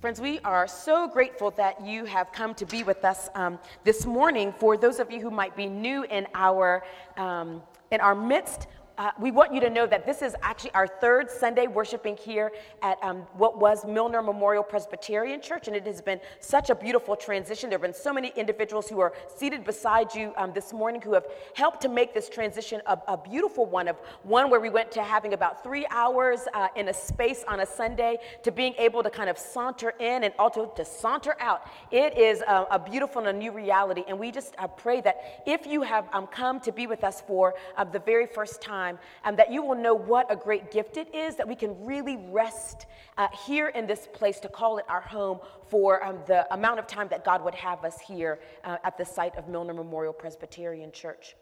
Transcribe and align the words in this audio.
Friends, 0.00 0.20
we 0.20 0.38
are 0.44 0.68
so 0.68 1.08
grateful 1.08 1.50
that 1.56 1.84
you 1.84 2.04
have 2.04 2.30
come 2.30 2.54
to 2.54 2.64
be 2.64 2.84
with 2.84 3.04
us 3.04 3.28
um, 3.34 3.58
this 3.82 4.06
morning. 4.06 4.54
For 4.56 4.76
those 4.76 5.00
of 5.00 5.10
you 5.10 5.20
who 5.20 5.28
might 5.28 5.56
be 5.56 5.66
new 5.66 6.04
in 6.04 6.28
our, 6.36 6.84
um, 7.16 7.60
in 7.90 8.00
our 8.00 8.14
midst, 8.14 8.68
uh, 8.98 9.12
we 9.20 9.30
want 9.30 9.54
you 9.54 9.60
to 9.60 9.70
know 9.70 9.86
that 9.86 10.04
this 10.04 10.22
is 10.22 10.34
actually 10.42 10.72
our 10.72 10.88
third 10.88 11.30
Sunday 11.30 11.68
worshiping 11.68 12.16
here 12.16 12.50
at 12.82 12.98
um, 13.00 13.18
what 13.34 13.58
was 13.58 13.86
Milner 13.86 14.22
Memorial 14.22 14.64
Presbyterian 14.64 15.40
Church, 15.40 15.68
and 15.68 15.76
it 15.76 15.86
has 15.86 16.02
been 16.02 16.20
such 16.40 16.68
a 16.68 16.74
beautiful 16.74 17.14
transition. 17.14 17.70
There 17.70 17.78
have 17.78 17.82
been 17.82 17.94
so 17.94 18.12
many 18.12 18.32
individuals 18.34 18.88
who 18.88 18.98
are 18.98 19.14
seated 19.36 19.64
beside 19.64 20.12
you 20.14 20.32
um, 20.36 20.52
this 20.52 20.72
morning 20.72 21.00
who 21.00 21.14
have 21.14 21.26
helped 21.54 21.80
to 21.82 21.88
make 21.88 22.12
this 22.12 22.28
transition 22.28 22.82
a, 22.86 22.98
a, 23.06 23.16
beautiful 23.16 23.66
one 23.66 23.86
of 23.86 23.96
one 24.22 24.50
where 24.50 24.58
we 24.58 24.70
went 24.70 24.90
to 24.92 25.02
having 25.02 25.32
about 25.32 25.62
three 25.62 25.86
hours 25.90 26.40
uh, 26.54 26.68
in 26.74 26.88
a 26.88 26.94
space 26.94 27.44
on 27.46 27.60
a 27.60 27.66
Sunday 27.66 28.18
to 28.42 28.50
being 28.50 28.74
able 28.78 29.02
to 29.02 29.10
kind 29.10 29.30
of 29.30 29.38
saunter 29.38 29.90
in 30.00 30.24
and 30.24 30.34
also 30.40 30.66
to 30.66 30.84
saunter 30.84 31.36
out. 31.40 31.62
It 31.92 32.18
is 32.18 32.40
a, 32.40 32.66
a 32.72 32.78
beautiful 32.78 33.20
and 33.20 33.28
a 33.28 33.38
new 33.38 33.52
reality, 33.52 34.02
and 34.08 34.18
we 34.18 34.32
just 34.32 34.54
uh, 34.58 34.66
pray 34.66 35.00
that 35.02 35.42
if 35.46 35.66
you 35.66 35.82
have 35.82 36.08
um, 36.12 36.26
come 36.26 36.58
to 36.60 36.72
be 36.72 36.88
with 36.88 37.04
us 37.04 37.20
for 37.20 37.54
uh, 37.76 37.84
the 37.84 38.00
very 38.00 38.26
first 38.26 38.60
time, 38.60 38.87
time, 38.88 38.98
and 39.24 39.38
that 39.38 39.52
you 39.52 39.62
will 39.62 39.74
know 39.74 39.94
what 39.94 40.30
a 40.30 40.36
great 40.36 40.70
gift 40.70 40.96
it 40.96 41.14
is 41.14 41.36
that 41.36 41.46
we 41.46 41.54
can 41.54 41.84
really 41.84 42.16
rest 42.30 42.86
uh, 43.16 43.28
here 43.46 43.68
in 43.68 43.86
this 43.86 44.08
place 44.12 44.40
to 44.40 44.48
call 44.48 44.78
it 44.78 44.84
our 44.88 45.00
home 45.00 45.38
for 45.68 46.04
um, 46.04 46.18
the 46.26 46.52
amount 46.54 46.78
of 46.78 46.86
time 46.86 47.08
that 47.08 47.24
God 47.24 47.44
would 47.44 47.54
have 47.54 47.84
us 47.84 47.98
here 48.00 48.40
uh, 48.64 48.76
at 48.84 48.96
the 48.96 49.04
site 49.04 49.36
of 49.36 49.48
Milner 49.48 49.74
Memorial 49.74 50.12
Presbyterian 50.12 50.92
Church. 50.92 51.36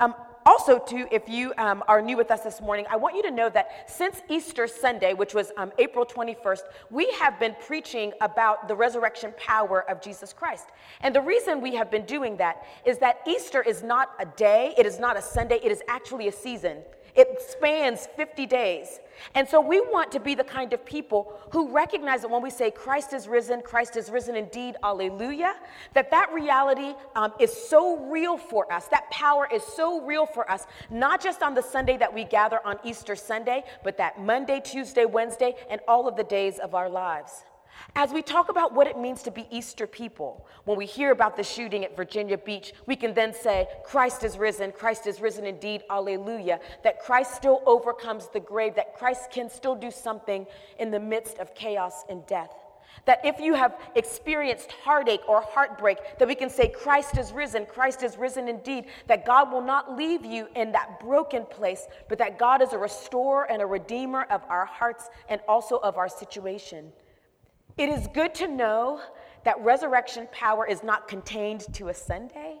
Um, 0.00 0.14
also, 0.44 0.78
too, 0.78 1.06
if 1.12 1.28
you 1.28 1.52
um, 1.56 1.84
are 1.86 2.02
new 2.02 2.16
with 2.16 2.30
us 2.30 2.40
this 2.40 2.60
morning, 2.60 2.84
I 2.90 2.96
want 2.96 3.14
you 3.14 3.22
to 3.22 3.30
know 3.30 3.48
that 3.50 3.88
since 3.88 4.22
Easter 4.28 4.66
Sunday, 4.66 5.14
which 5.14 5.34
was 5.34 5.52
um, 5.56 5.70
April 5.78 6.04
21st, 6.04 6.62
we 6.90 7.10
have 7.12 7.38
been 7.38 7.54
preaching 7.64 8.12
about 8.20 8.66
the 8.66 8.74
resurrection 8.74 9.32
power 9.36 9.88
of 9.88 10.02
Jesus 10.02 10.32
Christ. 10.32 10.68
And 11.00 11.14
the 11.14 11.20
reason 11.20 11.60
we 11.60 11.74
have 11.76 11.90
been 11.90 12.04
doing 12.06 12.36
that 12.38 12.66
is 12.84 12.98
that 12.98 13.20
Easter 13.26 13.62
is 13.62 13.82
not 13.84 14.10
a 14.18 14.26
day, 14.26 14.74
it 14.76 14.84
is 14.84 14.98
not 14.98 15.16
a 15.16 15.22
Sunday, 15.22 15.60
it 15.62 15.70
is 15.70 15.82
actually 15.88 16.26
a 16.26 16.32
season. 16.32 16.78
It 17.14 17.42
spans 17.42 18.08
50 18.16 18.46
days. 18.46 19.00
And 19.34 19.46
so 19.46 19.60
we 19.60 19.80
want 19.80 20.10
to 20.12 20.20
be 20.20 20.34
the 20.34 20.44
kind 20.44 20.72
of 20.72 20.84
people 20.84 21.38
who 21.50 21.70
recognize 21.70 22.22
that 22.22 22.30
when 22.30 22.42
we 22.42 22.50
say 22.50 22.70
Christ 22.70 23.12
is 23.12 23.28
risen, 23.28 23.60
Christ 23.60 23.96
is 23.96 24.10
risen 24.10 24.34
indeed, 24.34 24.76
alleluia, 24.82 25.54
that 25.94 26.10
that 26.10 26.32
reality 26.32 26.94
um, 27.14 27.32
is 27.38 27.52
so 27.52 27.98
real 28.10 28.38
for 28.38 28.72
us. 28.72 28.86
That 28.88 29.10
power 29.10 29.46
is 29.52 29.62
so 29.62 30.00
real 30.00 30.24
for 30.26 30.50
us, 30.50 30.66
not 30.90 31.22
just 31.22 31.42
on 31.42 31.54
the 31.54 31.62
Sunday 31.62 31.96
that 31.98 32.12
we 32.12 32.24
gather 32.24 32.60
on 32.64 32.78
Easter 32.82 33.14
Sunday, 33.14 33.64
but 33.84 33.96
that 33.98 34.20
Monday, 34.20 34.60
Tuesday, 34.64 35.04
Wednesday, 35.04 35.54
and 35.70 35.80
all 35.86 36.08
of 36.08 36.16
the 36.16 36.24
days 36.24 36.58
of 36.58 36.74
our 36.74 36.88
lives. 36.88 37.44
As 37.94 38.12
we 38.12 38.22
talk 38.22 38.48
about 38.48 38.72
what 38.72 38.86
it 38.86 38.98
means 38.98 39.22
to 39.24 39.30
be 39.30 39.46
Easter 39.50 39.86
people, 39.86 40.46
when 40.64 40.78
we 40.78 40.86
hear 40.86 41.10
about 41.10 41.36
the 41.36 41.42
shooting 41.42 41.84
at 41.84 41.96
Virginia 41.96 42.38
Beach, 42.38 42.72
we 42.86 42.96
can 42.96 43.12
then 43.12 43.34
say, 43.34 43.66
Christ 43.84 44.24
is 44.24 44.38
risen, 44.38 44.72
Christ 44.72 45.06
is 45.06 45.20
risen 45.20 45.44
indeed, 45.44 45.82
alleluia, 45.90 46.60
that 46.84 47.00
Christ 47.00 47.34
still 47.34 47.62
overcomes 47.66 48.28
the 48.28 48.40
grave, 48.40 48.74
that 48.76 48.94
Christ 48.94 49.30
can 49.30 49.50
still 49.50 49.74
do 49.74 49.90
something 49.90 50.46
in 50.78 50.90
the 50.90 51.00
midst 51.00 51.38
of 51.38 51.54
chaos 51.54 52.04
and 52.08 52.26
death. 52.26 52.52
That 53.04 53.24
if 53.24 53.40
you 53.40 53.54
have 53.54 53.78
experienced 53.94 54.70
heartache 54.84 55.22
or 55.28 55.40
heartbreak, 55.42 56.18
that 56.18 56.28
we 56.28 56.34
can 56.34 56.50
say, 56.50 56.68
Christ 56.68 57.18
is 57.18 57.32
risen, 57.32 57.66
Christ 57.66 58.02
is 58.02 58.16
risen 58.16 58.48
indeed, 58.48 58.86
that 59.06 59.26
God 59.26 59.50
will 59.50 59.62
not 59.62 59.96
leave 59.96 60.24
you 60.24 60.46
in 60.54 60.72
that 60.72 61.00
broken 61.00 61.44
place, 61.46 61.86
but 62.08 62.18
that 62.18 62.38
God 62.38 62.62
is 62.62 62.72
a 62.72 62.78
restorer 62.78 63.50
and 63.50 63.60
a 63.60 63.66
redeemer 63.66 64.22
of 64.24 64.42
our 64.48 64.66
hearts 64.66 65.08
and 65.28 65.40
also 65.48 65.78
of 65.78 65.96
our 65.96 66.08
situation. 66.08 66.92
It 67.78 67.88
is 67.88 68.06
good 68.08 68.34
to 68.36 68.48
know 68.48 69.00
that 69.44 69.58
resurrection 69.60 70.28
power 70.30 70.66
is 70.66 70.82
not 70.82 71.08
contained 71.08 71.72
to 71.74 71.88
a 71.88 71.94
Sunday, 71.94 72.56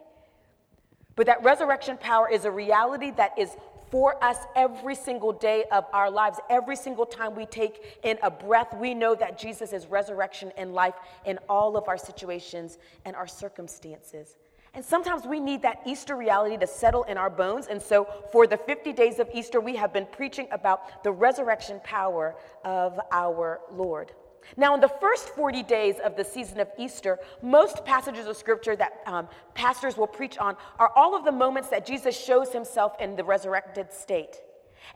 but 1.16 1.26
that 1.26 1.42
resurrection 1.42 1.98
power 1.98 2.28
is 2.30 2.44
a 2.44 2.50
reality 2.50 3.10
that 3.12 3.38
is 3.38 3.50
for 3.90 4.22
us 4.24 4.38
every 4.56 4.94
single 4.94 5.32
day 5.32 5.64
of 5.70 5.84
our 5.92 6.10
lives. 6.10 6.40
Every 6.48 6.76
single 6.76 7.04
time 7.04 7.34
we 7.34 7.44
take 7.44 8.00
in 8.02 8.16
a 8.22 8.30
breath, 8.30 8.74
we 8.74 8.94
know 8.94 9.14
that 9.14 9.38
Jesus 9.38 9.74
is 9.74 9.86
resurrection 9.86 10.50
and 10.56 10.72
life 10.72 10.94
in 11.26 11.38
all 11.46 11.76
of 11.76 11.88
our 11.88 11.98
situations 11.98 12.78
and 13.04 13.14
our 13.14 13.26
circumstances. 13.26 14.38
And 14.72 14.82
sometimes 14.82 15.26
we 15.26 15.38
need 15.38 15.60
that 15.60 15.82
Easter 15.84 16.16
reality 16.16 16.56
to 16.56 16.66
settle 16.66 17.02
in 17.02 17.18
our 17.18 17.28
bones. 17.28 17.66
And 17.66 17.82
so, 17.82 18.08
for 18.32 18.46
the 18.46 18.56
50 18.56 18.94
days 18.94 19.18
of 19.18 19.28
Easter, 19.34 19.60
we 19.60 19.76
have 19.76 19.92
been 19.92 20.06
preaching 20.06 20.48
about 20.50 21.04
the 21.04 21.12
resurrection 21.12 21.78
power 21.84 22.34
of 22.64 22.98
our 23.12 23.60
Lord. 23.70 24.12
Now, 24.56 24.74
in 24.74 24.80
the 24.80 24.88
first 24.88 25.28
40 25.30 25.62
days 25.62 25.96
of 26.04 26.16
the 26.16 26.24
season 26.24 26.60
of 26.60 26.68
Easter, 26.78 27.18
most 27.42 27.84
passages 27.84 28.26
of 28.26 28.36
scripture 28.36 28.76
that 28.76 29.00
um, 29.06 29.28
pastors 29.54 29.96
will 29.96 30.06
preach 30.06 30.38
on 30.38 30.56
are 30.78 30.92
all 30.94 31.16
of 31.16 31.24
the 31.24 31.32
moments 31.32 31.68
that 31.70 31.86
Jesus 31.86 32.18
shows 32.18 32.52
himself 32.52 32.94
in 33.00 33.16
the 33.16 33.24
resurrected 33.24 33.92
state. 33.92 34.40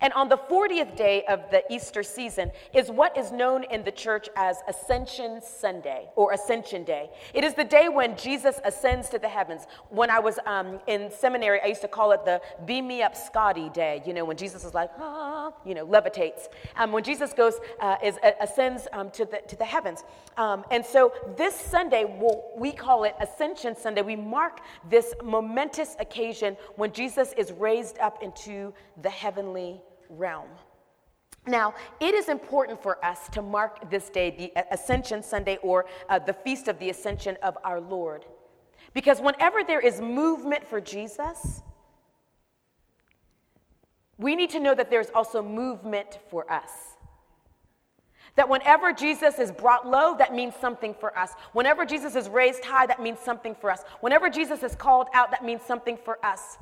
And 0.00 0.12
on 0.12 0.28
the 0.28 0.36
40th 0.36 0.96
day 0.96 1.24
of 1.28 1.50
the 1.50 1.62
Easter 1.72 2.02
season 2.02 2.50
is 2.74 2.90
what 2.90 3.16
is 3.16 3.32
known 3.32 3.64
in 3.64 3.82
the 3.84 3.90
church 3.90 4.28
as 4.36 4.58
Ascension 4.68 5.40
Sunday 5.42 6.08
or 6.16 6.32
Ascension 6.32 6.84
Day. 6.84 7.10
It 7.34 7.44
is 7.44 7.54
the 7.54 7.64
day 7.64 7.88
when 7.88 8.16
Jesus 8.16 8.60
ascends 8.64 9.08
to 9.10 9.18
the 9.18 9.28
heavens. 9.28 9.66
When 9.88 10.10
I 10.10 10.18
was 10.18 10.38
um, 10.46 10.80
in 10.86 11.10
seminary, 11.10 11.60
I 11.62 11.66
used 11.66 11.82
to 11.82 11.88
call 11.88 12.12
it 12.12 12.24
the 12.24 12.40
Beam 12.64 12.88
Me 12.88 13.02
Up 13.02 13.16
Scotty 13.16 13.70
Day, 13.70 14.02
you 14.06 14.12
know, 14.12 14.24
when 14.24 14.36
Jesus 14.36 14.64
is 14.64 14.74
like, 14.74 14.90
ah, 14.98 15.52
you 15.64 15.74
know, 15.74 15.86
levitates. 15.86 16.48
Um, 16.76 16.92
when 16.92 17.02
Jesus 17.02 17.32
goes, 17.32 17.54
uh, 17.80 17.96
is, 18.02 18.16
uh, 18.22 18.32
ascends 18.40 18.88
um, 18.92 19.10
to, 19.10 19.24
the, 19.24 19.40
to 19.48 19.56
the 19.56 19.64
heavens. 19.64 20.04
Um, 20.36 20.64
and 20.70 20.84
so 20.84 21.12
this 21.36 21.54
Sunday, 21.54 22.04
we'll, 22.04 22.44
we 22.56 22.72
call 22.72 23.04
it 23.04 23.14
Ascension 23.20 23.76
Sunday. 23.76 24.02
We 24.02 24.16
mark 24.16 24.60
this 24.88 25.14
momentous 25.22 25.96
occasion 25.98 26.56
when 26.76 26.92
Jesus 26.92 27.32
is 27.36 27.52
raised 27.52 27.98
up 27.98 28.22
into 28.22 28.72
the 29.02 29.10
heavenly 29.10 29.75
realm. 30.10 30.48
Now, 31.46 31.74
it 32.00 32.14
is 32.14 32.28
important 32.28 32.82
for 32.82 33.02
us 33.04 33.28
to 33.30 33.42
mark 33.42 33.88
this 33.90 34.10
day, 34.10 34.52
the 34.54 34.74
Ascension 34.74 35.22
Sunday, 35.22 35.58
or 35.62 35.86
uh, 36.08 36.18
the 36.18 36.32
Feast 36.32 36.66
of 36.66 36.78
the 36.78 36.90
Ascension 36.90 37.36
of 37.42 37.56
our 37.62 37.80
Lord. 37.80 38.24
Because 38.94 39.20
whenever 39.20 39.62
there 39.62 39.80
is 39.80 40.00
movement 40.00 40.66
for 40.66 40.80
Jesus, 40.80 41.62
we 44.18 44.34
need 44.34 44.50
to 44.50 44.60
know 44.60 44.74
that 44.74 44.90
there's 44.90 45.10
also 45.14 45.42
movement 45.42 46.18
for 46.30 46.50
us. 46.50 46.70
That 48.34 48.48
whenever 48.48 48.92
Jesus 48.92 49.38
is 49.38 49.52
brought 49.52 49.88
low, 49.88 50.16
that 50.16 50.34
means 50.34 50.54
something 50.60 50.94
for 50.98 51.16
us. 51.16 51.32
Whenever 51.52 51.86
Jesus 51.86 52.16
is 52.16 52.28
raised 52.28 52.64
high, 52.64 52.86
that 52.86 53.00
means 53.00 53.18
something 53.20 53.54
for 53.54 53.70
us. 53.70 53.82
Whenever 54.00 54.28
Jesus 54.28 54.62
is 54.62 54.74
called 54.74 55.08
out, 55.14 55.30
that 55.30 55.44
means 55.44 55.62
something 55.62 55.96
for 55.96 56.24
us. 56.24 56.58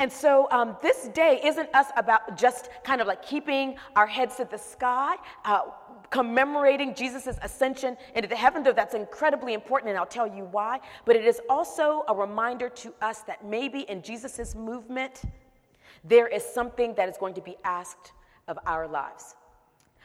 And 0.00 0.10
so 0.10 0.48
um, 0.50 0.78
this 0.80 1.08
day 1.08 1.42
isn't 1.44 1.68
us 1.74 1.88
about 1.94 2.38
just 2.38 2.70
kind 2.82 3.02
of 3.02 3.06
like 3.06 3.22
keeping 3.22 3.76
our 3.94 4.06
heads 4.06 4.36
to 4.36 4.46
the 4.46 4.56
sky, 4.56 5.16
uh, 5.44 5.60
commemorating 6.08 6.94
Jesus' 6.94 7.38
ascension 7.42 7.98
into 8.14 8.26
the 8.26 8.34
heaven, 8.34 8.62
though 8.62 8.72
that's 8.72 8.94
incredibly 8.94 9.52
important, 9.52 9.90
and 9.90 9.98
I'll 9.98 10.06
tell 10.06 10.26
you 10.26 10.44
why. 10.44 10.80
But 11.04 11.16
it 11.16 11.26
is 11.26 11.38
also 11.50 12.04
a 12.08 12.14
reminder 12.14 12.70
to 12.70 12.94
us 13.02 13.20
that 13.24 13.44
maybe 13.44 13.80
in 13.80 14.00
Jesus' 14.00 14.54
movement, 14.54 15.20
there 16.02 16.28
is 16.28 16.42
something 16.42 16.94
that 16.94 17.10
is 17.10 17.18
going 17.18 17.34
to 17.34 17.42
be 17.42 17.56
asked 17.62 18.12
of 18.48 18.58
our 18.64 18.88
lives. 18.88 19.36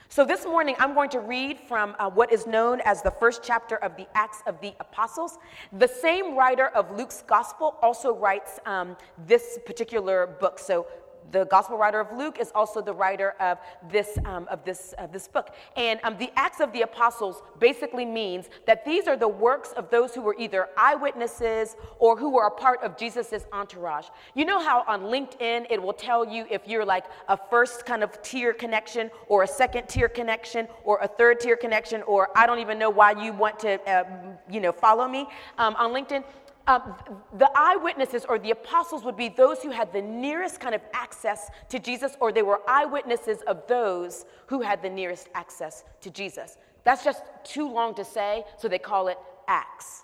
So, 0.07 0.23
this 0.23 0.45
morning, 0.45 0.75
I'm 0.77 0.93
going 0.93 1.09
to 1.09 1.19
read 1.19 1.57
from 1.67 1.95
uh, 1.97 2.09
what 2.09 2.31
is 2.31 2.45
known 2.45 2.79
as 2.81 3.01
the 3.01 3.09
first 3.09 3.41
chapter 3.43 3.77
of 3.77 3.97
the 3.97 4.07
Acts 4.13 4.43
of 4.45 4.61
the 4.61 4.73
Apostles. 4.79 5.39
The 5.73 5.87
same 5.87 6.37
writer 6.37 6.67
of 6.67 6.95
Luke's 6.95 7.23
gospel 7.25 7.75
also 7.81 8.15
writes 8.15 8.59
um, 8.67 8.95
this 9.25 9.57
particular 9.65 10.27
book. 10.27 10.59
So, 10.59 10.85
the 11.31 11.45
gospel 11.45 11.77
writer 11.77 11.99
of 11.99 12.15
Luke 12.17 12.37
is 12.39 12.51
also 12.53 12.81
the 12.81 12.93
writer 12.93 13.35
of 13.39 13.57
this, 13.91 14.17
um, 14.25 14.47
of 14.49 14.63
this, 14.63 14.93
of 14.97 15.11
this 15.11 15.27
book. 15.27 15.53
And 15.75 15.99
um, 16.03 16.17
the 16.17 16.31
Acts 16.35 16.59
of 16.59 16.71
the 16.71 16.81
Apostles 16.81 17.41
basically 17.59 18.05
means 18.05 18.49
that 18.65 18.85
these 18.85 19.07
are 19.07 19.17
the 19.17 19.27
works 19.27 19.71
of 19.73 19.89
those 19.89 20.13
who 20.13 20.21
were 20.21 20.35
either 20.37 20.69
eyewitnesses 20.77 21.75
or 21.99 22.17
who 22.17 22.29
were 22.29 22.45
a 22.45 22.51
part 22.51 22.81
of 22.83 22.97
Jesus' 22.97 23.45
entourage. 23.51 24.07
You 24.33 24.45
know 24.45 24.59
how 24.59 24.83
on 24.87 25.03
LinkedIn 25.03 25.67
it 25.69 25.81
will 25.81 25.93
tell 25.93 26.27
you 26.27 26.45
if 26.49 26.67
you're 26.67 26.85
like 26.85 27.05
a 27.27 27.37
first 27.49 27.85
kind 27.85 28.03
of 28.03 28.21
tier 28.21 28.53
connection 28.53 29.09
or 29.27 29.43
a 29.43 29.47
second 29.47 29.87
tier 29.87 30.09
connection 30.09 30.67
or 30.83 30.99
a 30.99 31.07
third 31.07 31.39
tier 31.39 31.55
connection 31.55 32.01
or 32.03 32.29
I 32.35 32.45
don't 32.45 32.59
even 32.59 32.79
know 32.79 32.89
why 32.89 33.11
you 33.23 33.33
want 33.33 33.59
to, 33.59 33.81
uh, 33.89 34.03
you 34.49 34.59
know, 34.59 34.71
follow 34.71 35.07
me 35.07 35.27
um, 35.57 35.75
on 35.75 35.91
LinkedIn 35.91 36.23
um, 36.67 36.95
the 37.37 37.49
eyewitnesses 37.55 38.25
or 38.27 38.39
the 38.39 38.51
apostles 38.51 39.03
would 39.03 39.15
be 39.15 39.29
those 39.29 39.61
who 39.61 39.69
had 39.69 39.93
the 39.93 40.01
nearest 40.01 40.59
kind 40.59 40.73
of 40.73 40.81
access 40.93 41.49
to 41.69 41.79
Jesus, 41.79 42.17
or 42.19 42.31
they 42.31 42.41
were 42.41 42.61
eyewitnesses 42.67 43.39
of 43.47 43.67
those 43.67 44.25
who 44.47 44.61
had 44.61 44.81
the 44.81 44.89
nearest 44.89 45.29
access 45.35 45.83
to 46.01 46.09
Jesus. 46.09 46.57
That's 46.83 47.03
just 47.03 47.23
too 47.43 47.71
long 47.71 47.93
to 47.95 48.05
say, 48.05 48.43
so 48.57 48.67
they 48.67 48.79
call 48.79 49.07
it 49.09 49.17
Acts. 49.47 50.03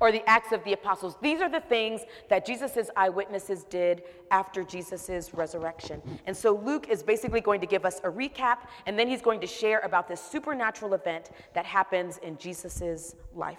or 0.00 0.12
the 0.12 0.28
Acts 0.28 0.52
of 0.52 0.62
the 0.64 0.72
Apostles. 0.72 1.16
These 1.20 1.40
are 1.40 1.48
the 1.48 1.60
things 1.60 2.02
that 2.28 2.46
Jesus' 2.46 2.90
eyewitnesses 2.96 3.64
did 3.64 4.02
after 4.30 4.62
Jesus' 4.62 5.32
resurrection. 5.34 6.00
And 6.26 6.36
so 6.36 6.54
Luke 6.54 6.88
is 6.88 7.02
basically 7.02 7.40
going 7.40 7.60
to 7.60 7.66
give 7.66 7.84
us 7.84 8.00
a 8.04 8.10
recap, 8.10 8.58
and 8.86 8.98
then 8.98 9.08
he's 9.08 9.22
going 9.22 9.40
to 9.40 9.46
share 9.46 9.80
about 9.80 10.08
this 10.08 10.20
supernatural 10.20 10.94
event 10.94 11.30
that 11.54 11.66
happens 11.66 12.18
in 12.18 12.36
Jesus' 12.38 13.14
life. 13.34 13.58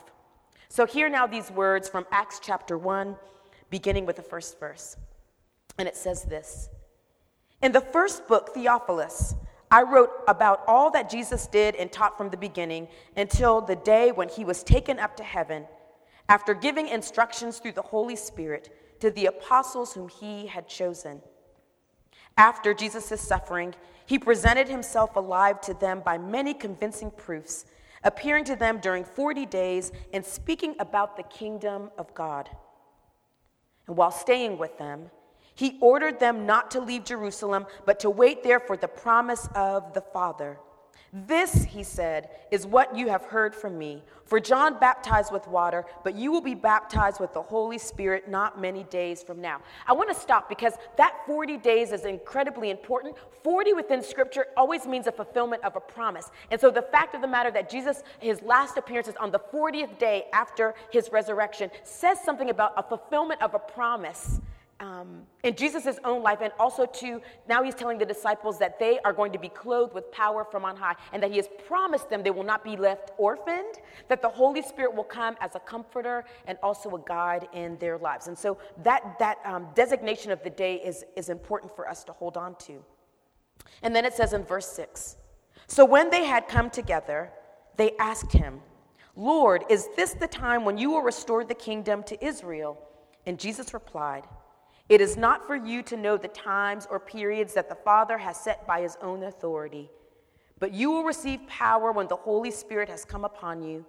So, 0.71 0.85
hear 0.85 1.09
now 1.09 1.25
these 1.25 1.49
words 1.49 1.89
from 1.89 2.05
Acts 2.11 2.39
chapter 2.39 2.77
1, 2.77 3.15
beginning 3.71 4.05
with 4.05 4.17
the 4.17 4.21
first 4.21 4.59
verse. 4.59 4.95
And 5.79 5.87
it 5.87 5.95
says 5.95 6.23
this 6.23 6.69
In 7.63 7.71
the 7.71 7.81
first 7.81 8.27
book, 8.27 8.53
Theophilus, 8.53 9.33
I 9.71 9.81
wrote 9.81 10.11
about 10.27 10.61
all 10.67 10.91
that 10.91 11.09
Jesus 11.09 11.47
did 11.47 11.75
and 11.75 11.91
taught 11.91 12.17
from 12.17 12.29
the 12.29 12.37
beginning 12.37 12.87
until 13.17 13.61
the 13.61 13.75
day 13.77 14.11
when 14.11 14.29
he 14.29 14.45
was 14.45 14.63
taken 14.63 14.99
up 14.99 15.17
to 15.17 15.23
heaven, 15.23 15.65
after 16.27 16.53
giving 16.53 16.87
instructions 16.87 17.57
through 17.57 17.71
the 17.71 17.81
Holy 17.81 18.15
Spirit 18.15 18.99
to 18.99 19.09
the 19.09 19.25
apostles 19.25 19.93
whom 19.93 20.07
he 20.07 20.45
had 20.45 20.67
chosen. 20.67 21.21
After 22.37 22.75
Jesus' 22.75 23.21
suffering, 23.21 23.73
he 24.05 24.19
presented 24.19 24.67
himself 24.67 25.15
alive 25.15 25.61
to 25.61 25.73
them 25.73 26.01
by 26.05 26.17
many 26.19 26.53
convincing 26.53 27.11
proofs 27.11 27.65
appearing 28.03 28.45
to 28.45 28.55
them 28.55 28.79
during 28.79 29.03
40 29.03 29.45
days 29.45 29.91
and 30.13 30.25
speaking 30.25 30.75
about 30.79 31.17
the 31.17 31.23
kingdom 31.23 31.89
of 31.97 32.13
God. 32.13 32.49
And 33.87 33.97
while 33.97 34.11
staying 34.11 34.57
with 34.57 34.77
them, 34.77 35.09
he 35.55 35.77
ordered 35.81 36.19
them 36.19 36.45
not 36.45 36.71
to 36.71 36.79
leave 36.79 37.03
Jerusalem, 37.03 37.65
but 37.85 37.99
to 38.01 38.09
wait 38.09 38.43
there 38.43 38.59
for 38.59 38.77
the 38.77 38.87
promise 38.87 39.49
of 39.55 39.93
the 39.93 40.01
Father 40.01 40.57
this, 41.11 41.63
he 41.63 41.83
said, 41.83 42.29
is 42.51 42.67
what 42.67 42.95
you 42.95 43.09
have 43.09 43.25
heard 43.25 43.55
from 43.55 43.77
me. 43.77 44.03
For 44.25 44.39
John 44.39 44.77
baptized 44.79 45.33
with 45.33 45.47
water, 45.47 45.85
but 46.03 46.13
you 46.15 46.31
will 46.31 46.41
be 46.41 46.53
baptized 46.53 47.19
with 47.19 47.33
the 47.33 47.41
Holy 47.41 47.79
Spirit 47.79 48.29
not 48.29 48.61
many 48.61 48.83
days 48.83 49.23
from 49.23 49.41
now. 49.41 49.59
I 49.87 49.93
want 49.93 50.09
to 50.09 50.15
stop 50.15 50.47
because 50.47 50.73
that 50.97 51.15
40 51.25 51.57
days 51.57 51.91
is 51.91 52.05
incredibly 52.05 52.69
important. 52.69 53.15
40 53.43 53.73
within 53.73 54.03
Scripture 54.03 54.47
always 54.55 54.85
means 54.85 55.07
a 55.07 55.11
fulfillment 55.11 55.63
of 55.63 55.75
a 55.75 55.79
promise. 55.79 56.29
And 56.51 56.61
so 56.61 56.69
the 56.69 56.83
fact 56.83 57.15
of 57.15 57.21
the 57.21 57.27
matter 57.27 57.49
that 57.51 57.71
Jesus, 57.71 58.03
his 58.19 58.43
last 58.43 58.77
appearance 58.77 59.07
is 59.07 59.15
on 59.15 59.31
the 59.31 59.39
40th 59.39 59.97
day 59.97 60.25
after 60.31 60.75
his 60.91 61.11
resurrection, 61.11 61.71
says 61.83 62.19
something 62.23 62.51
about 62.51 62.73
a 62.77 62.83
fulfillment 62.83 63.41
of 63.41 63.55
a 63.55 63.59
promise 63.59 64.39
um, 64.79 65.23
in 65.43 65.55
Jesus' 65.55 65.99
own 66.03 66.23
life, 66.23 66.39
and 66.41 66.53
also 66.59 66.85
to 66.85 67.21
now 67.47 67.63
he's 67.63 67.75
telling 67.75 67.97
the 67.97 68.05
disciples 68.05 68.57
that 68.59 68.79
they 68.79 68.99
are 69.03 69.13
going 69.13 69.31
to 69.33 69.39
be 69.39 69.49
clothed 69.49 69.93
with 69.93 70.11
power 70.11 70.45
from 70.45 70.65
on 70.65 70.75
high, 70.77 70.95
and 71.11 71.21
that 71.21 71.31
he 71.31 71.37
has 71.37 71.49
promised 71.67 72.09
them 72.09 72.23
they 72.23 72.31
will 72.31 72.43
not 72.43 72.63
be 72.63 72.77
left 72.77 73.11
orphaned, 73.17 73.79
that 74.07 74.21
the 74.21 74.29
Holy 74.29 74.61
Spirit 74.61 74.95
will 74.95 75.03
come 75.03 75.35
as 75.41 75.55
a 75.55 75.59
comforter 75.59 76.23
and 76.47 76.57
also 76.63 76.89
a 76.95 76.99
guide 77.05 77.47
in 77.53 77.77
their 77.77 77.97
lives. 77.97 78.27
And 78.27 78.37
so 78.37 78.57
that, 78.83 79.17
that 79.19 79.37
um, 79.45 79.67
designation 79.75 80.31
of 80.31 80.43
the 80.43 80.49
day 80.49 80.75
is, 80.75 81.03
is 81.15 81.29
important 81.29 81.75
for 81.75 81.89
us 81.89 82.03
to 82.05 82.13
hold 82.13 82.37
on 82.37 82.55
to. 82.67 82.83
And 83.81 83.95
then 83.95 84.05
it 84.05 84.13
says 84.13 84.33
in 84.33 84.43
verse 84.43 84.67
6 84.67 85.17
So 85.67 85.85
when 85.85 86.09
they 86.09 86.25
had 86.25 86.47
come 86.47 86.69
together, 86.69 87.31
they 87.75 87.95
asked 87.97 88.31
him, 88.31 88.61
Lord, 89.15 89.63
is 89.69 89.89
this 89.95 90.13
the 90.13 90.27
time 90.27 90.63
when 90.63 90.77
you 90.77 90.91
will 90.91 91.01
restore 91.01 91.43
the 91.43 91.55
kingdom 91.55 92.03
to 92.03 92.25
Israel? 92.25 92.77
And 93.25 93.37
Jesus 93.37 93.73
replied, 93.73 94.23
it 94.89 95.01
is 95.01 95.15
not 95.15 95.45
for 95.45 95.55
you 95.55 95.83
to 95.83 95.95
know 95.95 96.17
the 96.17 96.27
times 96.27 96.87
or 96.89 96.99
periods 96.99 97.53
that 97.53 97.69
the 97.69 97.75
Father 97.75 98.17
has 98.17 98.37
set 98.37 98.65
by 98.65 98.81
his 98.81 98.97
own 99.01 99.23
authority, 99.23 99.89
but 100.57 100.73
you 100.73 100.91
will 100.91 101.03
receive 101.03 101.47
power 101.47 101.91
when 101.91 102.07
the 102.07 102.15
Holy 102.15 102.51
Spirit 102.51 102.89
has 102.89 103.05
come 103.05 103.23
upon 103.23 103.61
you, 103.61 103.85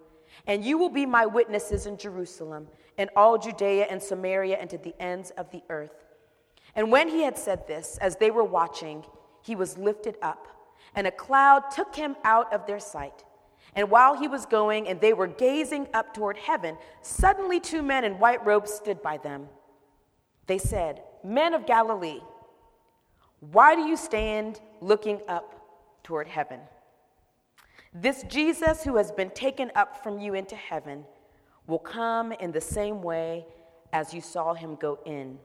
and 0.46 0.64
you 0.64 0.78
will 0.78 0.90
be 0.90 1.06
my 1.06 1.26
witnesses 1.26 1.86
in 1.86 1.96
Jerusalem 1.96 2.68
and 2.98 3.08
all 3.16 3.38
Judea 3.38 3.86
and 3.90 4.02
Samaria 4.02 4.58
and 4.58 4.68
to 4.70 4.78
the 4.78 4.94
ends 5.00 5.30
of 5.30 5.50
the 5.50 5.62
earth. 5.70 6.04
And 6.76 6.92
when 6.92 7.08
he 7.08 7.22
had 7.22 7.38
said 7.38 7.66
this, 7.66 7.98
as 8.00 8.16
they 8.16 8.30
were 8.30 8.44
watching, 8.44 9.04
he 9.42 9.56
was 9.56 9.78
lifted 9.78 10.16
up, 10.22 10.46
and 10.94 11.06
a 11.06 11.10
cloud 11.10 11.70
took 11.70 11.96
him 11.96 12.14
out 12.24 12.52
of 12.52 12.66
their 12.66 12.78
sight. 12.78 13.24
And 13.74 13.90
while 13.90 14.16
he 14.16 14.28
was 14.28 14.46
going 14.46 14.88
and 14.88 15.00
they 15.00 15.12
were 15.12 15.26
gazing 15.26 15.88
up 15.94 16.12
toward 16.12 16.36
heaven, 16.36 16.76
suddenly 17.02 17.58
two 17.58 17.82
men 17.82 18.04
in 18.04 18.18
white 18.18 18.44
robes 18.44 18.72
stood 18.72 19.00
by 19.00 19.16
them. 19.16 19.48
They 20.50 20.58
said, 20.58 21.04
Men 21.22 21.54
of 21.54 21.64
Galilee, 21.64 22.22
why 23.38 23.76
do 23.76 23.82
you 23.82 23.96
stand 23.96 24.60
looking 24.80 25.20
up 25.28 25.54
toward 26.02 26.26
heaven? 26.26 26.58
This 27.94 28.24
Jesus 28.24 28.82
who 28.82 28.96
has 28.96 29.12
been 29.12 29.30
taken 29.30 29.70
up 29.76 30.02
from 30.02 30.18
you 30.18 30.34
into 30.34 30.56
heaven 30.56 31.04
will 31.68 31.78
come 31.78 32.32
in 32.32 32.50
the 32.50 32.60
same 32.60 33.00
way 33.00 33.46
as 33.92 34.12
you 34.12 34.20
saw 34.20 34.52
him 34.52 34.74
go 34.74 34.98
in 35.06 35.38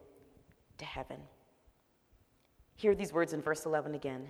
to 0.80 0.86
heaven. 0.86 1.18
Hear 2.76 2.96
these 2.96 3.14
words 3.14 3.32
in 3.32 3.44
verse 3.44 3.68
11 3.68 3.94
again. 3.94 4.28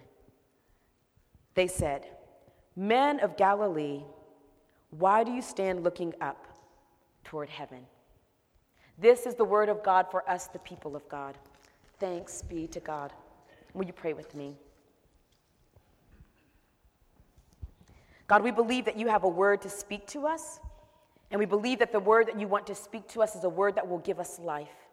They 1.54 1.68
said, 1.68 2.06
Men 2.76 3.22
of 3.22 3.38
Galilee, 3.38 4.04
why 4.90 5.24
do 5.24 5.32
you 5.32 5.42
stand 5.42 5.86
looking 5.86 6.14
up 6.20 6.48
toward 7.24 7.48
heaven? 7.48 7.86
This 8.98 9.26
is 9.26 9.36
the 9.36 9.46
word 9.46 9.70
of 9.70 9.84
God 9.84 10.08
for 10.10 10.28
us, 10.30 10.48
the 10.48 10.60
people 10.60 10.96
of 10.96 11.08
God. 11.10 11.38
Thanks 12.00 12.42
be 12.42 12.68
to 12.68 12.80
God. 12.80 13.12
Will 13.74 13.86
you 13.86 13.94
pray 13.94 14.14
with 14.14 14.34
me? 14.36 14.56
God, 18.28 18.42
we 18.42 18.52
believe 18.52 18.86
that 18.86 18.98
you 18.98 19.08
have 19.08 19.24
a 19.24 19.30
word 19.30 19.62
to 19.62 19.70
speak 19.70 20.08
to 20.08 20.26
us, 20.26 20.60
and 21.30 21.40
we 21.40 21.46
believe 21.46 21.80
that 21.80 21.92
the 21.92 22.00
word 22.00 22.28
that 22.28 22.40
you 22.40 22.48
want 22.48 22.66
to 22.68 22.76
speak 22.76 23.08
to 23.10 23.22
us 23.22 23.36
is 23.36 23.44
a 23.44 23.50
word 23.50 23.76
that 23.76 23.88
will 23.88 24.00
give 24.00 24.20
us 24.20 24.40
life. 24.40 24.88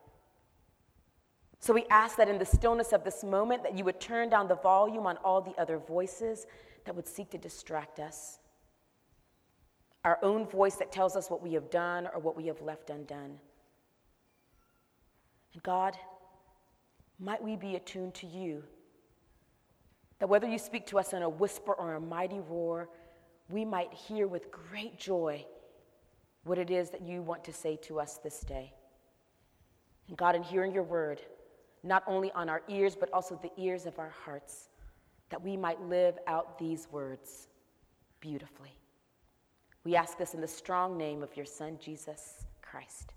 So 1.61 1.73
we 1.73 1.85
ask 1.91 2.17
that 2.17 2.29
in 2.29 2.39
the 2.39 2.45
stillness 2.45 2.93
of 2.93 3.05
this 3.05 3.23
moment 3.23 3.63
that 3.63 3.79
you 3.79 3.85
would 3.85 4.01
turn 4.01 4.29
down 4.29 4.49
the 4.49 4.57
volume 4.57 5.07
on 5.07 5.17
all 5.19 5.41
the 5.41 5.55
other 5.61 5.79
voices 5.79 6.47
that 6.85 6.95
would 6.95 7.07
seek 7.07 7.31
to 7.31 7.39
distract 7.39 8.01
us. 8.01 8.41
Our 10.05 10.19
own 10.23 10.47
voice 10.47 10.75
that 10.77 10.91
tells 10.91 11.15
us 11.15 11.31
what 11.31 11.41
we 11.41 11.53
have 11.53 11.71
done 11.71 12.09
or 12.13 12.21
what 12.21 12.37
we 12.37 12.47
have 12.49 12.61
left 12.61 12.91
undone. 12.91 13.39
And 15.55 15.63
God, 15.63 15.97
might 17.19 17.43
we 17.43 17.57
be 17.57 17.77
attuned 17.77 18.15
to 18.15 18.27
you. 18.27 18.63
That 20.19 20.29
whether 20.29 20.47
you 20.47 20.59
speak 20.59 20.87
to 20.87 20.99
us 20.99 21.13
in 21.13 21.23
a 21.23 21.29
whisper 21.29 21.73
or 21.73 21.95
a 21.95 22.01
mighty 22.01 22.41
roar, 22.41 22.89
we 23.49 23.65
might 23.65 23.93
hear 23.93 24.27
with 24.27 24.51
great 24.51 24.99
joy 24.99 25.45
what 26.45 26.59
it 26.59 26.71
is 26.71 26.91
that 26.91 27.03
you 27.03 27.23
want 27.23 27.45
to 27.45 27.53
say 27.53 27.77
to 27.83 28.01
us 28.01 28.19
this 28.23 28.41
day. 28.41 28.73
And 30.09 30.17
God, 30.17 30.35
in 30.35 30.43
hearing 30.43 30.73
your 30.73 30.83
word, 30.83 31.21
not 31.83 32.03
only 32.07 32.31
on 32.33 32.49
our 32.49 32.63
ears, 32.69 32.97
but 32.97 33.13
also 33.13 33.39
the 33.43 33.51
ears 33.63 33.87
of 33.87 33.99
our 33.99 34.13
hearts, 34.25 34.69
that 35.31 35.43
we 35.43 35.57
might 35.57 35.81
live 35.83 36.19
out 36.27 36.59
these 36.59 36.89
words 36.91 37.49
beautifully. 38.21 38.77
We 39.85 39.97
ask 39.97 40.17
this 40.17 40.35
in 40.35 40.41
the 40.41 40.49
strong 40.49 40.97
name 40.97 41.23
of 41.23 41.37
your 41.37 41.47
Son, 41.47 41.79
Jesus 41.81 42.47
Christ. 42.63 43.15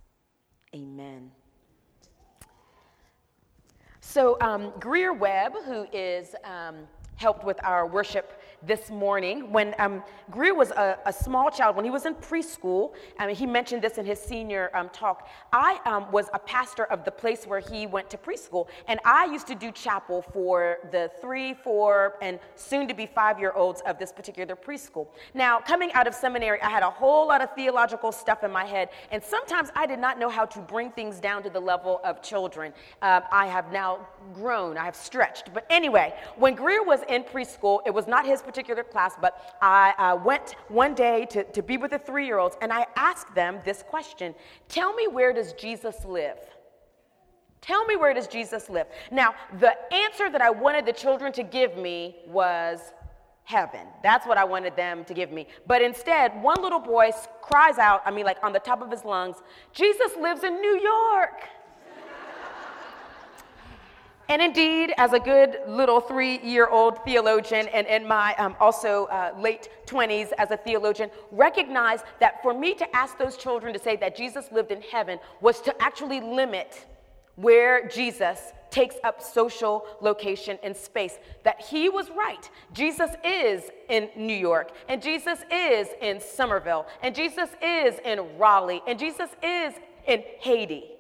Amen. 0.74 1.32
So, 4.08 4.38
um, 4.40 4.72
Greer 4.80 5.14
Webb, 5.14 5.54
who 5.66 5.88
is 5.92 6.36
um, 6.46 6.88
helped 7.16 7.44
with 7.44 7.60
our 7.64 7.88
worship 7.88 8.40
this 8.64 8.90
morning. 8.90 9.52
When 9.52 9.76
um, 9.80 10.04
Greer 10.32 10.54
was 10.54 10.72
a, 10.72 10.98
a, 11.06 11.14
small 11.14 11.50
child, 11.50 11.76
when 11.76 11.86
he 11.86 11.92
was 11.92 12.06
in 12.06 12.16
preschool, 12.16 12.92
I 13.20 13.28
mean, 13.28 13.36
he 13.36 13.46
mentioned 13.46 13.82
this 13.82 13.98
in 13.98 14.06
his 14.06 14.20
senior 14.20 14.72
um, 14.74 14.90
talk. 14.90 15.28
I 15.52 15.80
um, 15.86 16.12
was 16.12 16.30
a 16.34 16.40
pastor 16.40 16.86
of 16.86 17.06
the 17.06 17.12
place 17.12 17.46
where 17.46 17.60
he 17.60 17.88
went 17.88 18.10
to 18.12 18.18
preschool, 18.18 18.68
and 18.88 19.00
I 19.06 19.26
used 19.26 19.48
to 19.48 19.56
do 19.56 19.72
chapel 19.72 20.22
for 20.34 20.78
the 20.92 21.12
three, 21.22 21.54
four, 21.54 22.16
and 22.22 22.40
soon 22.56 22.88
to 22.88 22.94
be 22.94 23.06
five 23.06 23.40
year 23.40 23.52
olds 23.54 23.82
of 23.86 24.00
this 24.00 24.12
particular 24.12 24.56
preschool. 24.56 25.08
Now, 25.34 25.60
coming 25.60 25.92
out 25.94 26.08
of 26.08 26.16
seminary, 26.16 26.62
I 26.62 26.70
had 26.70 26.84
a 26.84 26.90
whole 26.90 27.28
lot 27.28 27.42
of 27.42 27.54
theological 27.56 28.12
stuff 28.12 28.44
in 28.44 28.52
my 28.52 28.66
head, 28.66 28.90
and 29.12 29.24
sometimes 29.24 29.70
I 29.76 29.86
did 29.86 30.00
not 30.00 30.20
know 30.20 30.30
how 30.30 30.46
to 30.46 30.60
bring 30.60 30.92
things 30.92 31.20
down 31.20 31.44
to 31.44 31.50
the 31.50 31.60
level 31.60 32.02
of 32.04 32.22
children. 32.22 32.74
Uh, 33.02 33.22
I 33.32 33.48
have 33.48 33.72
now 33.72 34.08
grown, 34.34 34.78
I 34.78 34.86
have 34.86 34.96
stretched. 34.96 35.54
But 35.54 35.66
anyway, 35.70 36.14
when 36.36 36.56
Greer 36.56 36.84
was 36.84 37.02
in 37.10 37.24
preschool, 37.24 37.80
it 37.86 37.94
was 37.94 38.08
not 38.08 38.26
his 38.26 38.42
particular 38.46 38.84
class, 38.84 39.16
but 39.20 39.58
I 39.62 39.94
uh, 39.98 40.16
went 40.16 40.56
one 40.70 40.94
day 40.94 41.26
to, 41.32 41.44
to 41.44 41.62
be 41.62 41.78
with 41.78 41.92
the 41.92 42.00
three 42.00 42.26
year 42.26 42.38
olds 42.38 42.56
and 42.62 42.72
I 42.72 42.86
asked 42.96 43.34
them 43.36 43.60
this 43.66 43.84
question 43.84 44.34
Tell 44.70 44.94
me, 44.94 45.08
where 45.08 45.34
does 45.34 45.54
Jesus 45.54 46.06
live? 46.06 46.38
Tell 47.62 47.84
me, 47.86 47.96
where 47.96 48.14
does 48.14 48.28
Jesus 48.28 48.70
live? 48.70 48.86
Now, 49.12 49.34
the 49.60 49.74
answer 49.92 50.30
that 50.30 50.42
I 50.42 50.52
wanted 50.52 50.86
the 50.86 50.94
children 50.94 51.34
to 51.34 51.42
give 51.42 51.76
me 51.78 52.18
was 52.28 52.80
heaven. 53.44 53.88
That's 54.04 54.28
what 54.28 54.38
I 54.38 54.44
wanted 54.44 54.76
them 54.76 55.04
to 55.06 55.14
give 55.16 55.32
me. 55.32 55.48
But 55.66 55.82
instead, 55.82 56.40
one 56.44 56.62
little 56.62 56.80
boy 56.80 57.10
cries 57.42 57.80
out, 57.80 58.02
I 58.06 58.12
mean, 58.12 58.26
like 58.26 58.38
on 58.44 58.54
the 58.54 58.60
top 58.60 58.84
of 58.84 58.92
his 58.92 59.04
lungs, 59.04 59.38
Jesus 59.74 60.12
lives 60.20 60.44
in 60.44 60.62
New 60.62 60.80
York. 60.80 61.42
And 64.28 64.42
indeed, 64.42 64.94
as 64.98 65.14
a 65.14 65.20
good 65.20 65.58
little 65.68 66.00
three 66.00 66.40
year 66.40 66.68
old 66.68 67.04
theologian 67.06 67.68
and 67.68 67.86
in 67.86 68.08
my 68.08 68.34
um, 68.36 68.56
also 68.60 69.06
uh, 69.06 69.36
late 69.40 69.70
20s 69.86 70.32
as 70.38 70.50
a 70.52 70.58
theologian, 70.58 71.12
recognize 71.32 72.00
that 72.20 72.42
for 72.42 72.54
me 72.54 72.74
to 72.74 72.96
ask 72.96 73.18
those 73.18 73.38
children 73.38 73.72
to 73.74 73.80
say 73.80 73.96
that 73.98 74.16
Jesus 74.16 74.52
lived 74.52 74.72
in 74.72 74.82
heaven 74.82 75.20
was 75.42 75.62
to 75.62 75.82
actually 75.82 76.22
limit 76.22 76.88
where 77.36 77.88
Jesus 77.88 78.52
takes 78.72 78.96
up 79.04 79.22
social 79.22 79.86
location 80.02 80.58
and 80.64 80.76
space. 80.76 81.20
That 81.44 81.62
he 81.62 81.88
was 81.88 82.10
right. 82.10 82.50
Jesus 82.74 83.12
is 83.24 83.64
in 83.90 84.10
New 84.16 84.36
York, 84.36 84.72
and 84.90 85.02
Jesus 85.02 85.40
is 85.52 85.88
in 86.02 86.20
Somerville, 86.20 86.88
and 87.04 87.14
Jesus 87.14 87.50
is 87.62 88.00
in 88.04 88.38
Raleigh, 88.38 88.82
and 88.88 88.98
Jesus 88.98 89.30
is 89.44 89.74
in 90.08 90.24
Haiti. 90.40 90.95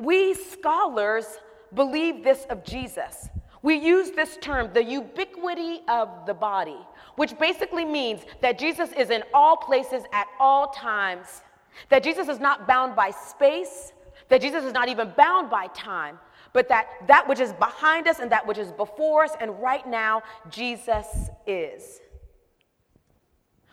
We 0.00 0.32
scholars 0.32 1.26
believe 1.74 2.24
this 2.24 2.46
of 2.48 2.64
Jesus. 2.64 3.28
We 3.60 3.74
use 3.74 4.12
this 4.12 4.38
term, 4.38 4.70
the 4.72 4.82
ubiquity 4.82 5.82
of 5.88 6.24
the 6.26 6.32
body, 6.32 6.78
which 7.16 7.38
basically 7.38 7.84
means 7.84 8.22
that 8.40 8.58
Jesus 8.58 8.92
is 8.92 9.10
in 9.10 9.22
all 9.34 9.58
places 9.58 10.04
at 10.14 10.26
all 10.40 10.68
times, 10.68 11.42
that 11.90 12.02
Jesus 12.02 12.28
is 12.28 12.40
not 12.40 12.66
bound 12.66 12.96
by 12.96 13.10
space, 13.10 13.92
that 14.30 14.40
Jesus 14.40 14.64
is 14.64 14.72
not 14.72 14.88
even 14.88 15.12
bound 15.18 15.50
by 15.50 15.66
time, 15.74 16.18
but 16.54 16.66
that 16.70 16.86
that 17.06 17.28
which 17.28 17.38
is 17.38 17.52
behind 17.52 18.08
us 18.08 18.20
and 18.20 18.32
that 18.32 18.46
which 18.46 18.56
is 18.56 18.72
before 18.72 19.24
us, 19.24 19.32
and 19.38 19.60
right 19.60 19.86
now, 19.86 20.22
Jesus 20.48 21.06
is. 21.46 22.00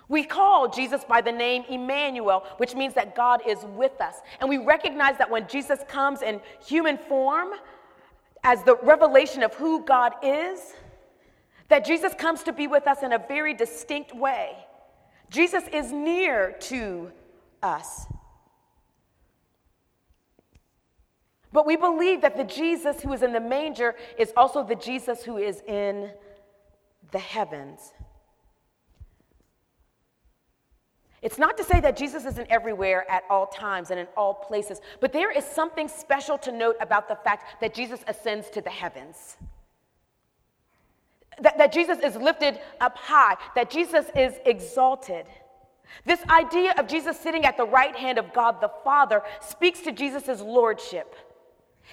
We 0.09 0.23
call 0.23 0.69
Jesus 0.69 1.03
by 1.03 1.21
the 1.21 1.31
name 1.31 1.65
Emmanuel, 1.69 2.45
which 2.57 2.75
means 2.75 2.93
that 2.93 3.15
God 3.15 3.41
is 3.45 3.59
with 3.75 3.99
us. 3.99 4.15
And 4.39 4.49
we 4.49 4.57
recognize 4.57 5.17
that 5.17 5.29
when 5.29 5.47
Jesus 5.47 5.79
comes 5.87 6.21
in 6.21 6.39
human 6.65 6.97
form, 6.97 7.49
as 8.43 8.63
the 8.63 8.77
revelation 8.77 9.43
of 9.43 9.53
who 9.55 9.83
God 9.83 10.13
is, 10.23 10.73
that 11.67 11.83
Jesus 11.83 12.13
comes 12.13 12.43
to 12.43 12.53
be 12.53 12.67
with 12.67 12.87
us 12.87 13.03
in 13.03 13.11
a 13.11 13.19
very 13.27 13.53
distinct 13.53 14.15
way. 14.15 14.55
Jesus 15.29 15.63
is 15.73 15.91
near 15.91 16.55
to 16.61 17.11
us. 17.61 18.05
But 21.51 21.65
we 21.65 21.75
believe 21.75 22.21
that 22.21 22.37
the 22.37 22.43
Jesus 22.43 23.01
who 23.01 23.11
is 23.11 23.23
in 23.23 23.33
the 23.33 23.41
manger 23.41 23.95
is 24.17 24.31
also 24.37 24.63
the 24.63 24.75
Jesus 24.75 25.23
who 25.23 25.37
is 25.37 25.61
in 25.67 26.11
the 27.11 27.19
heavens. 27.19 27.93
It's 31.21 31.39
not 31.39 31.57
to 31.57 31.63
say 31.63 31.79
that 31.79 31.97
Jesus 31.97 32.25
isn't 32.25 32.47
everywhere 32.49 33.09
at 33.09 33.23
all 33.29 33.47
times 33.47 33.89
and 33.89 33.99
in 33.99 34.07
all 34.15 34.35
places, 34.35 34.81
but 34.99 35.11
there 35.11 35.31
is 35.31 35.43
something 35.43 35.87
special 35.87 36.37
to 36.39 36.51
note 36.51 36.75
about 36.79 37.07
the 37.07 37.15
fact 37.15 37.59
that 37.59 37.73
Jesus 37.73 38.01
ascends 38.07 38.49
to 38.51 38.61
the 38.61 38.69
heavens. 38.69 39.37
That, 41.41 41.57
that 41.57 41.71
Jesus 41.71 41.99
is 41.99 42.15
lifted 42.15 42.59
up 42.79 42.97
high, 42.97 43.35
that 43.55 43.69
Jesus 43.69 44.05
is 44.15 44.33
exalted. 44.45 45.25
This 46.05 46.21
idea 46.29 46.73
of 46.77 46.87
Jesus 46.87 47.19
sitting 47.19 47.45
at 47.45 47.57
the 47.57 47.65
right 47.65 47.95
hand 47.95 48.17
of 48.17 48.33
God 48.33 48.61
the 48.61 48.71
Father 48.83 49.23
speaks 49.41 49.81
to 49.81 49.91
Jesus' 49.91 50.41
lordship. 50.41 51.15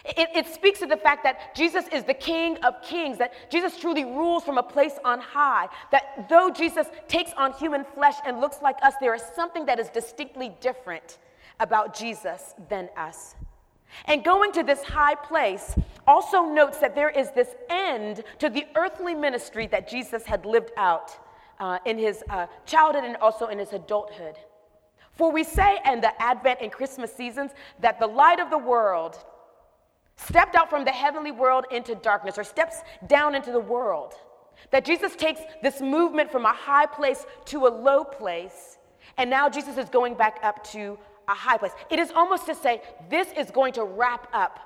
It, 0.04 0.28
it, 0.34 0.46
speaks 0.52 0.80
to 0.80 0.86
the 0.86 0.96
fact 0.96 1.22
that 1.24 1.54
Jesus 1.54 1.86
is 1.92 2.04
the 2.04 2.14
King 2.14 2.58
of 2.58 2.82
kings, 2.82 3.16
that 3.18 3.32
Jesus 3.50 3.78
truly 3.78 4.04
rules 4.04 4.44
from 4.44 4.58
a 4.58 4.62
place 4.62 4.98
on 5.04 5.20
high, 5.20 5.68
that 5.92 6.28
though 6.28 6.50
Jesus 6.50 6.88
takes 7.08 7.32
on 7.34 7.52
human 7.54 7.84
flesh 7.84 8.16
and 8.26 8.40
looks 8.40 8.60
like 8.60 8.76
us, 8.82 8.94
there 9.00 9.14
is 9.14 9.22
something 9.34 9.64
that 9.66 9.78
is 9.78 9.88
distinctly 9.88 10.52
different 10.60 11.18
about 11.60 11.96
Jesus 11.96 12.54
than 12.68 12.90
us. 12.96 13.34
And 14.06 14.24
going 14.24 14.52
to 14.52 14.62
this 14.62 14.82
high 14.82 15.14
place 15.14 15.74
also 16.06 16.42
notes 16.42 16.78
that 16.78 16.94
there 16.94 17.10
is 17.10 17.30
this 17.30 17.54
end 17.70 18.24
to 18.40 18.50
the 18.50 18.66
earthly 18.74 19.14
ministry 19.14 19.66
that 19.68 19.88
Jesus 19.88 20.24
had 20.24 20.44
lived 20.44 20.72
out 20.76 21.16
uh, 21.60 21.78
in 21.86 21.98
his 21.98 22.22
uh, 22.28 22.46
childhood 22.66 23.04
and 23.04 23.16
also 23.16 23.46
in 23.46 23.58
his 23.58 23.72
adulthood. 23.72 24.36
For 25.12 25.30
we 25.30 25.44
say 25.44 25.78
in 25.86 26.00
the 26.00 26.20
Advent 26.20 26.58
and 26.60 26.72
Christmas 26.72 27.14
seasons 27.14 27.52
that 27.80 28.00
the 28.00 28.06
light 28.06 28.40
of 28.40 28.50
the 28.50 28.58
world 28.58 29.24
stepped 30.16 30.54
out 30.54 30.70
from 30.70 30.84
the 30.84 30.90
heavenly 30.90 31.32
world 31.32 31.66
into 31.70 31.94
darkness 31.94 32.38
or 32.38 32.44
steps 32.44 32.76
down 33.06 33.34
into 33.34 33.52
the 33.52 33.60
world. 33.60 34.14
That 34.70 34.84
Jesus 34.84 35.14
takes 35.16 35.40
this 35.62 35.80
movement 35.80 36.30
from 36.30 36.44
a 36.44 36.52
high 36.52 36.86
place 36.86 37.26
to 37.46 37.66
a 37.66 37.68
low 37.68 38.04
place, 38.04 38.78
and 39.18 39.28
now 39.28 39.48
Jesus 39.48 39.76
is 39.76 39.88
going 39.88 40.14
back 40.14 40.38
up 40.42 40.64
to 40.72 40.98
a 41.28 41.34
high 41.34 41.58
place. 41.58 41.72
It 41.90 41.98
is 41.98 42.10
almost 42.12 42.46
to 42.46 42.54
say, 42.54 42.82
this 43.08 43.28
is 43.36 43.50
going 43.50 43.72
to 43.74 43.84
wrap 43.84 44.28
up 44.32 44.60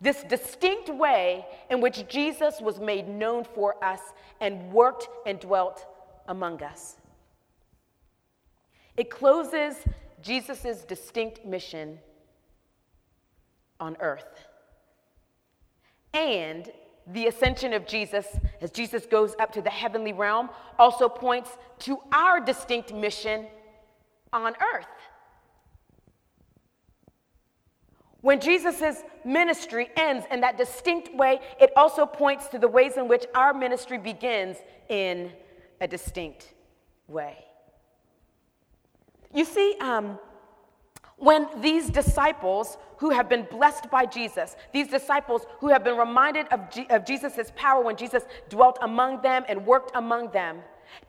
this 0.00 0.22
distinct 0.24 0.88
way 0.88 1.44
in 1.70 1.80
which 1.80 2.06
Jesus 2.08 2.60
was 2.60 2.78
made 2.78 3.08
known 3.08 3.44
for 3.44 3.82
us 3.84 4.00
and 4.40 4.72
worked 4.72 5.08
and 5.26 5.40
dwelt 5.40 5.86
among 6.28 6.62
us. 6.62 6.96
It 8.96 9.10
closes 9.10 9.76
Jesus' 10.22 10.84
distinct 10.84 11.44
mission 11.44 11.98
on 13.80 13.96
earth 14.00 14.47
and 16.12 16.70
the 17.06 17.26
ascension 17.26 17.72
of 17.72 17.86
Jesus, 17.86 18.26
as 18.60 18.70
Jesus 18.70 19.06
goes 19.06 19.34
up 19.40 19.52
to 19.52 19.62
the 19.62 19.70
heavenly 19.70 20.12
realm, 20.12 20.50
also 20.78 21.08
points 21.08 21.50
to 21.80 21.98
our 22.12 22.40
distinct 22.40 22.92
mission 22.92 23.46
on 24.32 24.54
earth. 24.74 24.86
When 28.20 28.40
Jesus' 28.40 29.04
ministry 29.24 29.90
ends 29.96 30.26
in 30.30 30.40
that 30.40 30.58
distinct 30.58 31.14
way, 31.14 31.40
it 31.60 31.70
also 31.76 32.04
points 32.04 32.48
to 32.48 32.58
the 32.58 32.68
ways 32.68 32.96
in 32.96 33.08
which 33.08 33.24
our 33.34 33.54
ministry 33.54 33.96
begins 33.96 34.56
in 34.88 35.32
a 35.80 35.86
distinct 35.86 36.52
way. 37.06 37.44
You 39.32 39.44
see, 39.44 39.76
um, 39.80 40.18
when 41.18 41.48
these 41.60 41.90
disciples 41.90 42.78
who 42.98 43.10
have 43.10 43.28
been 43.28 43.46
blessed 43.50 43.90
by 43.90 44.06
Jesus, 44.06 44.56
these 44.72 44.88
disciples 44.88 45.46
who 45.60 45.68
have 45.68 45.84
been 45.84 45.96
reminded 45.96 46.46
of, 46.48 46.70
G- 46.70 46.86
of 46.90 47.04
Jesus' 47.04 47.52
power 47.56 47.82
when 47.82 47.96
Jesus 47.96 48.24
dwelt 48.48 48.78
among 48.82 49.22
them 49.22 49.44
and 49.48 49.64
worked 49.66 49.92
among 49.94 50.30
them, 50.30 50.58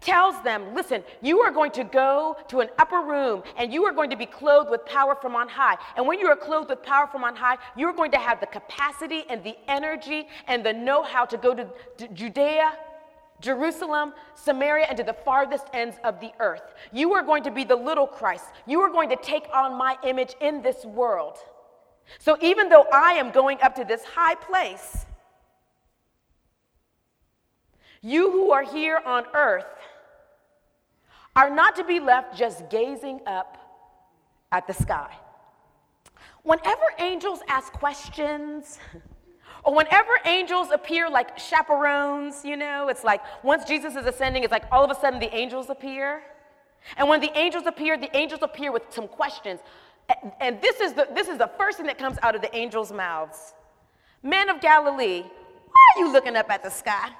tells 0.01 0.41
them, 0.43 0.73
listen, 0.75 1.03
you 1.21 1.39
are 1.39 1.51
going 1.51 1.71
to 1.71 1.83
go 1.83 2.37
to 2.47 2.59
an 2.59 2.69
upper 2.77 3.01
room 3.01 3.43
and 3.57 3.73
you 3.73 3.85
are 3.85 3.93
going 3.93 4.09
to 4.09 4.17
be 4.17 4.25
clothed 4.25 4.69
with 4.69 4.85
power 4.85 5.15
from 5.15 5.35
on 5.35 5.47
high. 5.47 5.77
And 5.95 6.05
when 6.05 6.19
you 6.19 6.27
are 6.27 6.35
clothed 6.35 6.69
with 6.69 6.83
power 6.83 7.07
from 7.07 7.23
on 7.23 7.35
high, 7.35 7.57
you're 7.75 7.93
going 7.93 8.11
to 8.11 8.17
have 8.17 8.39
the 8.39 8.47
capacity 8.47 9.23
and 9.29 9.43
the 9.43 9.55
energy 9.67 10.27
and 10.47 10.65
the 10.65 10.73
know 10.73 11.03
how 11.03 11.25
to 11.25 11.37
go 11.37 11.53
to, 11.53 11.67
to 11.97 12.07
Judea 12.09 12.71
Jerusalem, 13.41 14.13
Samaria, 14.35 14.85
and 14.89 14.97
to 14.97 15.03
the 15.03 15.13
farthest 15.13 15.67
ends 15.73 15.97
of 16.03 16.19
the 16.19 16.31
earth. 16.39 16.73
You 16.91 17.13
are 17.13 17.23
going 17.23 17.43
to 17.43 17.51
be 17.51 17.63
the 17.63 17.75
little 17.75 18.07
Christ. 18.07 18.45
You 18.65 18.81
are 18.81 18.89
going 18.89 19.09
to 19.09 19.15
take 19.15 19.45
on 19.53 19.77
my 19.77 19.97
image 20.03 20.35
in 20.41 20.61
this 20.61 20.85
world. 20.85 21.37
So 22.17 22.37
even 22.41 22.69
though 22.69 22.85
I 22.91 23.13
am 23.13 23.31
going 23.31 23.59
up 23.61 23.75
to 23.75 23.85
this 23.85 24.03
high 24.03 24.35
place, 24.35 25.05
you 28.01 28.31
who 28.31 28.51
are 28.51 28.63
here 28.63 29.01
on 29.05 29.25
earth 29.33 29.65
are 31.35 31.49
not 31.49 31.75
to 31.75 31.83
be 31.83 31.99
left 31.99 32.37
just 32.37 32.69
gazing 32.69 33.21
up 33.27 33.57
at 34.51 34.67
the 34.67 34.73
sky. 34.73 35.13
Whenever 36.43 36.81
angels 36.97 37.41
ask 37.47 37.71
questions, 37.73 38.79
or 39.69 39.75
whenever 39.75 40.13
angels 40.25 40.69
appear 40.71 41.07
like 41.07 41.37
chaperones, 41.37 42.43
you 42.43 42.57
know, 42.57 42.87
it's 42.87 43.03
like 43.03 43.21
once 43.43 43.65
Jesus 43.65 43.95
is 43.95 44.03
ascending, 44.07 44.41
it's 44.41 44.51
like 44.51 44.63
all 44.71 44.83
of 44.83 44.89
a 44.89 44.99
sudden 44.99 45.19
the 45.19 45.31
angels 45.31 45.69
appear. 45.69 46.23
And 46.97 47.07
when 47.07 47.21
the 47.21 47.29
angels 47.37 47.65
appear, 47.67 47.95
the 47.95 48.09
angels 48.17 48.41
appear 48.41 48.71
with 48.71 48.81
some 48.89 49.07
questions. 49.07 49.59
And 50.41 50.59
this 50.59 50.79
is 50.79 50.93
the, 50.93 51.07
this 51.13 51.27
is 51.27 51.37
the 51.37 51.51
first 51.55 51.77
thing 51.77 51.85
that 51.85 51.99
comes 51.99 52.17
out 52.23 52.33
of 52.33 52.41
the 52.41 52.55
angels' 52.55 52.91
mouths. 52.91 53.53
Men 54.23 54.49
of 54.49 54.59
Galilee, 54.59 55.21
why 55.21 55.93
are 55.95 55.99
you 55.99 56.11
looking 56.11 56.35
up 56.35 56.49
at 56.49 56.63
the 56.63 56.71
sky? 56.71 57.11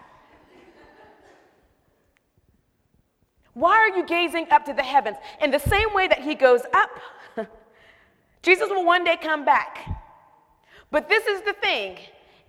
Why 3.54 3.74
are 3.74 3.96
you 3.96 4.04
gazing 4.08 4.48
up 4.50 4.66
to 4.66 4.74
the 4.74 4.82
heavens? 4.82 5.18
In 5.40 5.52
the 5.52 5.60
same 5.60 5.94
way 5.94 6.08
that 6.08 6.24
he 6.24 6.34
goes 6.34 6.62
up, 6.74 6.90
Jesus 8.42 8.70
will 8.72 8.86
one 8.86 9.04
day 9.04 9.18
come 9.18 9.46
back. 9.46 9.88
But 10.90 11.08
this 11.08 11.28
is 11.28 11.42
the 11.42 11.54
thing 11.54 12.00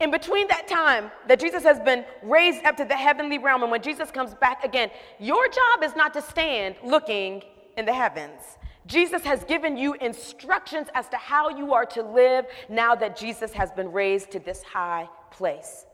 in 0.01 0.11
between 0.11 0.49
that 0.49 0.67
time 0.67 1.11
that 1.29 1.39
Jesus 1.39 1.63
has 1.63 1.79
been 1.81 2.05
raised 2.23 2.65
up 2.65 2.77
to 2.79 2.85
the 2.85 2.97
heavenly 2.97 3.39
realm 3.39 3.63
and 3.63 3.71
when 3.71 3.83
Jesus 3.83 4.11
comes 4.11 4.35
back 4.35 4.65
again, 4.65 4.91
your 5.19 5.47
job 5.49 5.83
is 5.83 5.95
not 5.95 6.13
to 6.15 6.23
stand 6.23 6.77
looking 6.83 7.43
in 7.77 7.85
the 7.85 7.93
heavens. 7.93 8.59
Jesus 8.87 9.23
has 9.23 9.45
given 9.45 9.77
you 9.77 9.95
instructions 9.95 10.89
as 10.95 11.09
to 11.11 11.17
how 11.17 11.51
you 11.51 11.75
are 11.75 11.87
to 11.87 12.03
live 12.03 12.47
now 12.69 12.95
that 12.95 13.17
Jesus 13.17 13.53
has 13.53 13.71
been 13.71 13.93
raised 13.93 14.31
to 14.33 14.39
this 14.39 14.63
high 14.63 15.09
place. 15.31 15.85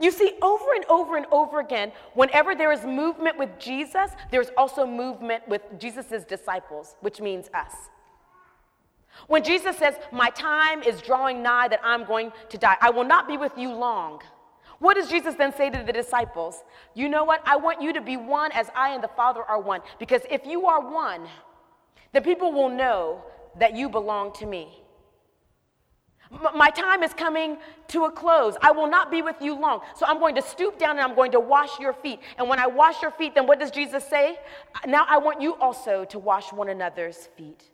You 0.00 0.10
see, 0.10 0.34
over 0.42 0.74
and 0.74 0.84
over 0.86 1.16
and 1.16 1.26
over 1.30 1.60
again, 1.60 1.92
whenever 2.14 2.54
there 2.54 2.72
is 2.72 2.84
movement 2.84 3.38
with 3.38 3.58
Jesus, 3.58 4.10
there's 4.30 4.50
also 4.56 4.86
movement 4.86 5.46
with 5.48 5.62
Jesus' 5.78 6.24
disciples, 6.24 6.96
which 7.00 7.20
means 7.20 7.48
us. 7.54 7.72
When 9.26 9.42
Jesus 9.42 9.76
says, 9.76 9.94
My 10.12 10.30
time 10.30 10.82
is 10.82 11.00
drawing 11.00 11.42
nigh 11.42 11.68
that 11.68 11.80
I'm 11.82 12.04
going 12.04 12.32
to 12.50 12.58
die, 12.58 12.76
I 12.80 12.90
will 12.90 13.04
not 13.04 13.26
be 13.28 13.36
with 13.36 13.52
you 13.56 13.72
long. 13.72 14.20
What 14.78 14.94
does 14.94 15.08
Jesus 15.08 15.34
then 15.34 15.54
say 15.54 15.70
to 15.70 15.82
the 15.82 15.92
disciples? 15.92 16.62
You 16.94 17.08
know 17.08 17.24
what? 17.24 17.42
I 17.46 17.56
want 17.56 17.80
you 17.80 17.92
to 17.92 18.00
be 18.00 18.16
one 18.16 18.52
as 18.52 18.70
I 18.74 18.90
and 18.90 19.02
the 19.02 19.08
Father 19.08 19.42
are 19.42 19.60
one. 19.60 19.80
Because 19.98 20.22
if 20.30 20.44
you 20.44 20.66
are 20.66 20.92
one, 20.92 21.26
the 22.12 22.20
people 22.20 22.52
will 22.52 22.68
know 22.68 23.22
that 23.58 23.74
you 23.74 23.88
belong 23.88 24.32
to 24.34 24.46
me. 24.46 24.80
My 26.54 26.70
time 26.70 27.02
is 27.04 27.14
coming 27.14 27.58
to 27.88 28.06
a 28.06 28.10
close. 28.10 28.56
I 28.60 28.72
will 28.72 28.90
not 28.90 29.10
be 29.10 29.22
with 29.22 29.36
you 29.40 29.58
long. 29.58 29.82
So 29.94 30.04
I'm 30.06 30.18
going 30.18 30.34
to 30.34 30.42
stoop 30.42 30.78
down 30.78 30.98
and 30.98 31.00
I'm 31.00 31.14
going 31.14 31.30
to 31.32 31.40
wash 31.40 31.78
your 31.78 31.92
feet. 31.92 32.20
And 32.38 32.48
when 32.48 32.58
I 32.58 32.66
wash 32.66 33.00
your 33.02 33.12
feet, 33.12 33.36
then 33.36 33.46
what 33.46 33.60
does 33.60 33.70
Jesus 33.70 34.04
say? 34.04 34.36
Now 34.86 35.06
I 35.08 35.18
want 35.18 35.40
you 35.40 35.54
also 35.56 36.04
to 36.06 36.18
wash 36.18 36.52
one 36.52 36.68
another's 36.68 37.28
feet 37.36 37.70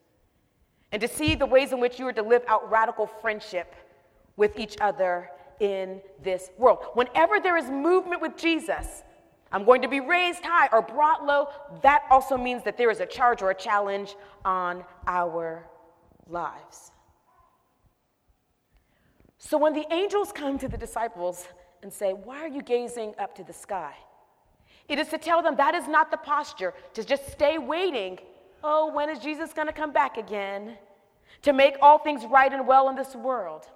and 0.92 1.00
to 1.00 1.08
see 1.08 1.34
the 1.34 1.46
ways 1.46 1.72
in 1.72 1.80
which 1.80 1.98
you 1.98 2.06
are 2.06 2.12
to 2.12 2.22
live 2.22 2.42
out 2.48 2.70
radical 2.70 3.06
friendship 3.06 3.74
with 4.36 4.58
each 4.58 4.76
other 4.80 5.30
in 5.60 6.00
this 6.22 6.50
world. 6.58 6.78
Whenever 6.94 7.38
there 7.38 7.56
is 7.56 7.70
movement 7.70 8.22
with 8.22 8.36
Jesus, 8.36 9.02
I'm 9.52 9.64
going 9.64 9.82
to 9.82 9.88
be 9.88 10.00
raised 10.00 10.44
high 10.44 10.68
or 10.72 10.82
brought 10.82 11.24
low, 11.24 11.48
that 11.82 12.04
also 12.10 12.36
means 12.36 12.62
that 12.64 12.76
there 12.78 12.90
is 12.90 13.00
a 13.00 13.06
charge 13.06 13.42
or 13.42 13.50
a 13.50 13.54
challenge 13.54 14.16
on 14.44 14.84
our 15.06 15.68
lives. 16.28 16.92
So 19.38 19.58
when 19.58 19.72
the 19.72 19.86
angels 19.92 20.32
come 20.32 20.58
to 20.58 20.68
the 20.68 20.76
disciples 20.76 21.48
and 21.82 21.92
say, 21.92 22.12
Why 22.12 22.38
are 22.38 22.48
you 22.48 22.62
gazing 22.62 23.14
up 23.18 23.34
to 23.36 23.44
the 23.44 23.52
sky? 23.52 23.94
It 24.88 24.98
is 24.98 25.08
to 25.08 25.18
tell 25.18 25.42
them 25.42 25.56
that 25.56 25.74
is 25.74 25.88
not 25.88 26.10
the 26.10 26.16
posture, 26.16 26.74
to 26.94 27.04
just 27.04 27.30
stay 27.30 27.58
waiting. 27.58 28.18
Oh, 28.62 28.92
when 28.92 29.08
is 29.08 29.18
Jesus 29.18 29.52
going 29.52 29.68
to 29.68 29.72
come 29.72 29.92
back 29.92 30.16
again? 30.16 30.76
To 31.42 31.52
make 31.52 31.76
all 31.80 31.98
things 31.98 32.24
right 32.26 32.52
and 32.52 32.66
well 32.66 32.88
in 32.88 32.96
this 32.96 33.14
world. 33.14 33.66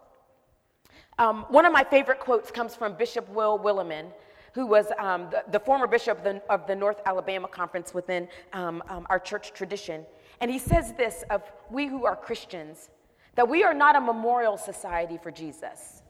Um, 1.19 1.47
one 1.49 1.65
of 1.65 1.73
my 1.73 1.85
favorite 1.85 2.21
quotes 2.21 2.51
comes 2.51 2.75
from 2.75 2.95
Bishop 2.95 3.29
Will 3.31 3.59
Willimon, 3.59 4.07
who 4.53 4.67
was 4.67 4.87
um, 4.99 5.29
the, 5.31 5.45
the, 5.51 5.61
former 5.61 5.87
bishop 5.87 6.19
of 6.19 6.25
the, 6.25 6.43
of 6.51 6.67
the, 6.67 6.75
North 6.75 7.01
Alabama 7.07 7.49
Conference 7.49 7.95
within 7.95 8.29
um, 8.53 8.83
um 8.89 9.07
our 9.09 9.19
church 9.19 9.53
tradition. 9.53 10.05
And 10.41 10.51
he 10.51 10.59
says 10.59 10.93
this 10.95 11.25
of 11.31 11.43
we 11.71 11.87
who 11.87 12.05
are 12.05 12.17
Christians 12.17 12.91
that 13.37 13.49
we 13.49 13.65
are 13.65 13.75
not 13.75 13.97
a 13.97 14.01
memorial 14.01 14.57
society 14.57 15.19
for 15.21 15.31
Jesus. 15.31 16.03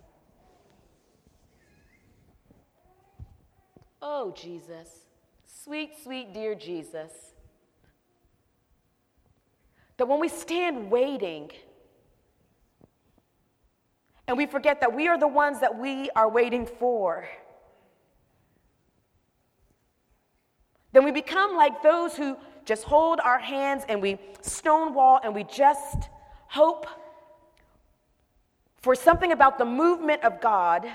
Oh, 4.03 4.33
Jesus, 4.37 4.89
sweet, 5.47 5.93
sweet, 6.03 6.35
dear 6.35 6.55
Jesus. 6.55 7.34
That 9.97 10.07
when 10.07 10.21
we 10.21 10.29
stand 10.29 10.91
waiting, 10.91 11.51
and 14.27 14.37
we 14.37 14.47
forget 14.47 14.81
that 14.81 14.95
we 14.95 15.07
are 15.09 15.19
the 15.19 15.29
ones 15.29 15.61
that 15.61 15.79
we 15.79 16.11
are 16.17 16.29
waiting 16.29 16.67
for, 16.67 17.29
then 20.93 21.05
we 21.05 21.11
become 21.11 21.57
like 21.57 21.83
those 21.83 22.17
who 22.17 22.37
just 22.65 22.85
hold 22.85 23.21
our 23.21 23.39
hands 23.39 23.85
and 23.89 24.01
we 24.01 24.19
stonewall 24.41 25.21
and 25.23 25.35
we 25.35 25.45
just 25.45 26.09
hope 26.49 26.87
for 28.81 28.95
something 28.95 29.33
about 29.33 29.59
the 29.59 29.65
movement 29.65 30.23
of 30.23 30.41
God. 30.41 30.87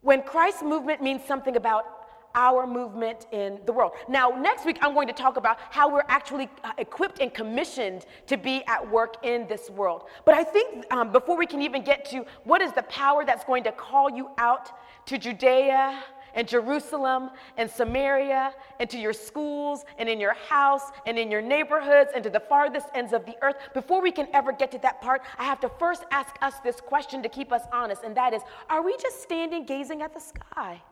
When 0.00 0.22
Christ's 0.22 0.62
movement 0.62 1.02
means 1.02 1.22
something 1.24 1.56
about 1.56 1.93
our 2.34 2.66
movement 2.66 3.26
in 3.32 3.60
the 3.66 3.72
world. 3.72 3.92
Now, 4.08 4.30
next 4.30 4.64
week, 4.64 4.78
I'm 4.82 4.94
going 4.94 5.08
to 5.08 5.14
talk 5.14 5.36
about 5.36 5.58
how 5.70 5.92
we're 5.92 6.04
actually 6.08 6.48
uh, 6.62 6.72
equipped 6.78 7.20
and 7.20 7.32
commissioned 7.32 8.06
to 8.26 8.36
be 8.36 8.62
at 8.66 8.90
work 8.90 9.16
in 9.24 9.46
this 9.46 9.70
world. 9.70 10.04
But 10.24 10.34
I 10.34 10.44
think 10.44 10.84
um, 10.92 11.12
before 11.12 11.36
we 11.36 11.46
can 11.46 11.62
even 11.62 11.82
get 11.82 12.04
to 12.06 12.24
what 12.44 12.60
is 12.60 12.72
the 12.72 12.82
power 12.84 13.24
that's 13.24 13.44
going 13.44 13.64
to 13.64 13.72
call 13.72 14.10
you 14.10 14.30
out 14.38 14.70
to 15.06 15.18
Judea 15.18 16.02
and 16.34 16.48
Jerusalem 16.48 17.30
and 17.56 17.70
Samaria 17.70 18.52
and 18.80 18.90
to 18.90 18.98
your 18.98 19.12
schools 19.12 19.84
and 19.98 20.08
in 20.08 20.20
your 20.20 20.34
house 20.34 20.90
and 21.06 21.18
in 21.18 21.30
your 21.30 21.42
neighborhoods 21.42 22.10
and 22.14 22.22
to 22.24 22.30
the 22.30 22.40
farthest 22.40 22.88
ends 22.94 23.12
of 23.12 23.24
the 23.24 23.36
earth. 23.42 23.56
Before 23.72 24.02
we 24.02 24.10
can 24.10 24.28
ever 24.34 24.52
get 24.52 24.70
to 24.72 24.78
that 24.78 25.00
part, 25.00 25.22
I 25.38 25.44
have 25.44 25.60
to 25.60 25.68
first 25.68 26.04
ask 26.10 26.34
us 26.42 26.54
this 26.62 26.80
question 26.80 27.22
to 27.22 27.28
keep 27.28 27.52
us 27.52 27.62
honest, 27.72 28.02
and 28.02 28.16
that 28.16 28.34
is 28.34 28.42
Are 28.68 28.82
we 28.82 28.96
just 29.00 29.22
standing 29.22 29.64
gazing 29.64 30.02
at 30.02 30.12
the 30.12 30.20
sky? 30.20 30.82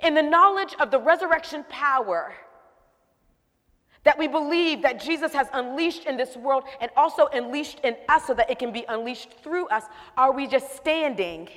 In 0.00 0.14
the 0.14 0.22
knowledge 0.22 0.74
of 0.80 0.90
the 0.90 0.98
resurrection 0.98 1.64
power, 1.68 2.32
that 4.04 4.18
we 4.18 4.26
believe 4.26 4.82
that 4.82 5.00
Jesus 5.00 5.32
has 5.32 5.46
unleashed 5.52 6.06
in 6.06 6.16
this 6.16 6.36
world 6.36 6.64
and 6.80 6.90
also 6.96 7.26
unleashed 7.28 7.80
in 7.84 7.96
us 8.08 8.26
so 8.26 8.34
that 8.34 8.50
it 8.50 8.58
can 8.58 8.72
be 8.72 8.84
unleashed 8.88 9.34
through 9.44 9.68
us, 9.68 9.84
are 10.16 10.32
we 10.32 10.46
just 10.48 10.74
standing 10.74 11.48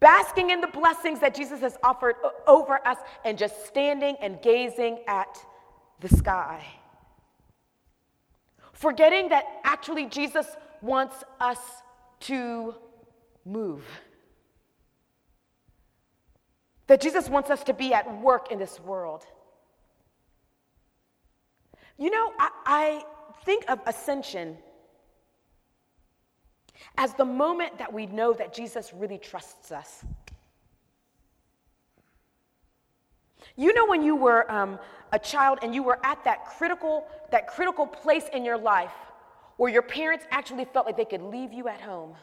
basking 0.00 0.50
in 0.50 0.60
the 0.60 0.68
blessings 0.68 1.20
that 1.20 1.34
Jesus 1.34 1.60
has 1.60 1.76
offered 1.82 2.16
over 2.46 2.86
us, 2.86 2.98
and 3.24 3.38
just 3.38 3.66
standing 3.66 4.16
and 4.20 4.40
gazing 4.42 5.00
at 5.06 5.38
the 6.00 6.08
sky. 6.08 6.64
Forgetting 8.72 9.30
that 9.30 9.44
actually 9.64 10.06
Jesus 10.06 10.46
wants 10.82 11.24
us 11.40 11.58
to 12.20 12.74
move. 13.44 13.84
That 16.88 17.00
Jesus 17.00 17.28
wants 17.28 17.50
us 17.50 17.62
to 17.64 17.72
be 17.72 17.94
at 17.94 18.20
work 18.20 18.50
in 18.50 18.58
this 18.58 18.80
world. 18.80 19.24
You 21.98 22.10
know, 22.10 22.32
I, 22.38 22.50
I 22.66 23.04
think 23.44 23.64
of 23.68 23.80
ascension 23.86 24.56
as 26.96 27.14
the 27.14 27.24
moment 27.24 27.78
that 27.78 27.92
we 27.92 28.06
know 28.06 28.32
that 28.32 28.52
Jesus 28.52 28.92
really 28.94 29.18
trusts 29.18 29.72
us. 29.72 30.04
You 33.56 33.72
know 33.74 33.86
when 33.86 34.02
you 34.02 34.14
were 34.14 34.50
um, 34.50 34.78
a 35.12 35.18
child 35.18 35.58
and 35.62 35.74
you 35.74 35.82
were 35.82 35.98
at 36.04 36.22
that 36.24 36.46
critical, 36.46 37.06
that 37.30 37.48
critical 37.48 37.86
place 37.86 38.24
in 38.32 38.44
your 38.44 38.58
life 38.58 38.92
where 39.56 39.70
your 39.70 39.82
parents 39.82 40.24
actually 40.30 40.64
felt 40.64 40.86
like 40.86 40.96
they 40.96 41.04
could 41.04 41.22
leave 41.22 41.52
you 41.52 41.68
at 41.68 41.80
home. 41.80 42.14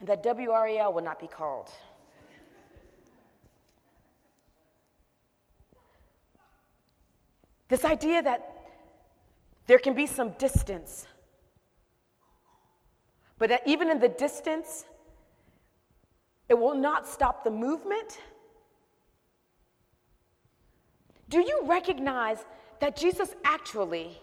And 0.00 0.08
that 0.08 0.24
WRAL 0.24 0.94
would 0.94 1.04
not 1.04 1.20
be 1.20 1.28
called. 1.28 1.70
This 7.68 7.84
idea 7.84 8.20
that 8.22 8.56
there 9.66 9.78
can 9.78 9.94
be 9.94 10.06
some 10.06 10.30
distance. 10.32 11.06
But 13.38 13.50
that 13.50 13.62
even 13.64 13.90
in 13.90 14.00
the 14.00 14.08
distance, 14.08 14.84
it 16.48 16.58
will 16.58 16.74
not 16.74 17.06
stop 17.06 17.44
the 17.44 17.50
movement. 17.50 18.18
Do 21.28 21.38
you 21.38 21.62
recognize 21.64 22.38
that 22.80 22.96
Jesus 22.96 23.36
actually, 23.44 24.20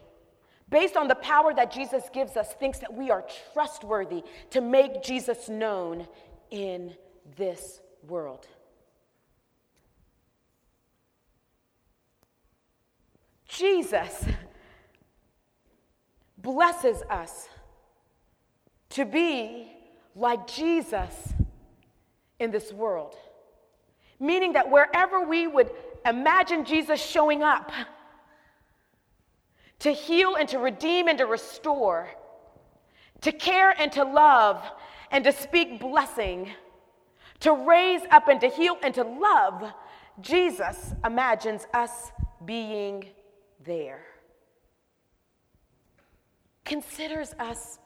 based 0.70 0.98
on 0.98 1.08
the 1.08 1.16
power 1.16 1.54
that 1.54 1.72
Jesus 1.72 2.04
gives 2.14 2.36
us, 2.38 2.54
thinks 2.54 2.80
that 2.80 2.94
we 2.94 3.10
are 3.10 3.26
trustworthy 3.54 4.24
to 4.52 4.62
make 4.62 5.04
Jesus 5.04 5.50
known 5.50 6.08
in 6.52 6.96
this 7.36 7.82
world? 8.08 8.48
Jesus 13.48 14.26
blesses 16.38 17.02
us 17.10 17.50
to 18.90 19.06
be 19.06 19.72
like 20.16 20.48
Jesus 20.48 21.34
in 22.40 22.52
this 22.52 22.72
world. 22.74 23.16
Meaning 24.20 24.54
that 24.54 24.70
wherever 24.70 25.22
we 25.22 25.48
would 25.48 25.72
imagine 26.06 26.66
Jesus 26.66 27.02
showing 27.04 27.44
up 27.44 27.72
to 29.80 29.92
heal 29.92 30.36
and 30.36 30.48
to 30.50 30.60
redeem 30.60 31.08
and 31.08 31.18
to 31.18 31.26
restore, 31.26 32.10
to 33.22 33.32
care 33.32 33.72
and 33.72 33.92
to 33.94 34.04
love 34.04 34.64
and 35.12 35.24
to 35.24 35.32
speak 35.32 35.80
blessing, 35.80 36.52
to 37.40 37.54
raise 37.54 38.02
up 38.12 38.28
and 38.28 38.42
to 38.42 38.50
heal 38.50 38.78
and 38.84 38.94
to 38.96 39.04
love, 39.04 39.72
Jesus 40.22 40.94
imagines 41.06 41.68
us 41.74 42.12
being 42.46 43.06
there 43.66 44.06
considers 46.68 47.34
us 47.40 47.80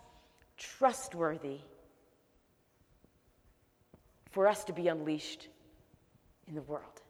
trustworthy 0.58 1.60
for 4.32 4.48
us 4.48 4.64
to 4.64 4.74
be 4.74 4.88
unleashed 4.88 5.50
in 6.48 6.56
the 6.56 6.62
world. 6.64 7.01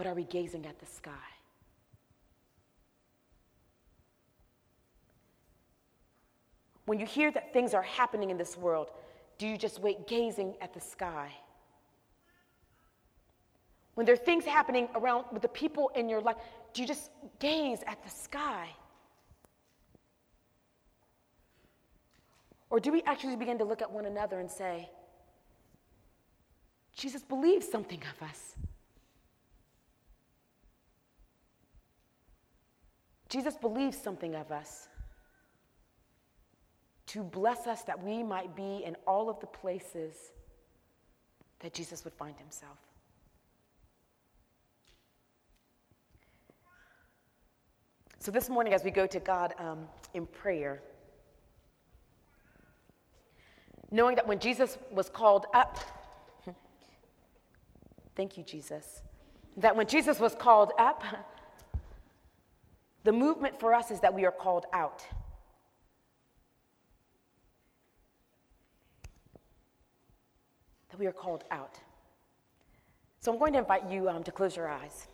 But 0.00 0.06
are 0.06 0.14
we 0.14 0.24
gazing 0.24 0.64
at 0.64 0.78
the 0.78 0.86
sky? 0.86 1.10
When 6.86 6.98
you 6.98 7.04
hear 7.04 7.30
that 7.30 7.52
things 7.52 7.74
are 7.74 7.82
happening 7.82 8.30
in 8.30 8.38
this 8.38 8.56
world, 8.56 8.92
do 9.36 9.46
you 9.46 9.58
just 9.58 9.78
wait 9.78 10.06
gazing 10.06 10.54
at 10.62 10.72
the 10.72 10.80
sky? 10.80 11.30
When 13.92 14.06
there 14.06 14.14
are 14.14 14.24
things 14.24 14.46
happening 14.46 14.88
around 14.94 15.26
with 15.32 15.42
the 15.42 15.48
people 15.48 15.90
in 15.94 16.08
your 16.08 16.22
life, 16.22 16.36
do 16.72 16.80
you 16.80 16.88
just 16.88 17.10
gaze 17.38 17.80
at 17.86 18.02
the 18.02 18.08
sky? 18.08 18.70
Or 22.70 22.80
do 22.80 22.90
we 22.90 23.02
actually 23.02 23.36
begin 23.36 23.58
to 23.58 23.64
look 23.64 23.82
at 23.82 23.92
one 23.92 24.06
another 24.06 24.40
and 24.40 24.50
say, 24.50 24.88
Jesus 26.96 27.22
believes 27.22 27.70
something 27.70 28.00
of 28.16 28.26
us? 28.26 28.56
Jesus 33.30 33.56
believes 33.56 33.96
something 33.96 34.34
of 34.34 34.50
us 34.50 34.88
to 37.06 37.22
bless 37.22 37.66
us 37.66 37.82
that 37.82 38.02
we 38.02 38.22
might 38.22 38.54
be 38.54 38.82
in 38.84 38.96
all 39.06 39.30
of 39.30 39.38
the 39.40 39.46
places 39.46 40.14
that 41.60 41.72
Jesus 41.72 42.04
would 42.04 42.12
find 42.12 42.36
himself. 42.38 42.76
So, 48.18 48.30
this 48.30 48.50
morning, 48.50 48.74
as 48.74 48.84
we 48.84 48.90
go 48.90 49.06
to 49.06 49.20
God 49.20 49.54
um, 49.58 49.86
in 50.12 50.26
prayer, 50.26 50.82
knowing 53.90 54.16
that 54.16 54.26
when 54.26 54.38
Jesus 54.38 54.76
was 54.90 55.08
called 55.08 55.46
up, 55.54 55.78
thank 58.16 58.36
you, 58.36 58.42
Jesus, 58.42 59.02
that 59.56 59.74
when 59.74 59.86
Jesus 59.86 60.20
was 60.20 60.34
called 60.34 60.72
up, 60.78 61.02
the 63.04 63.12
movement 63.12 63.58
for 63.58 63.74
us 63.74 63.90
is 63.90 64.00
that 64.00 64.12
we 64.12 64.24
are 64.24 64.32
called 64.32 64.66
out. 64.72 65.04
That 70.90 70.98
we 70.98 71.06
are 71.06 71.12
called 71.12 71.44
out. 71.50 71.78
So 73.20 73.32
I'm 73.32 73.38
going 73.38 73.52
to 73.54 73.58
invite 73.58 73.90
you 73.90 74.08
um, 74.08 74.22
to 74.24 74.32
close 74.32 74.56
your 74.56 74.68
eyes. 74.68 75.06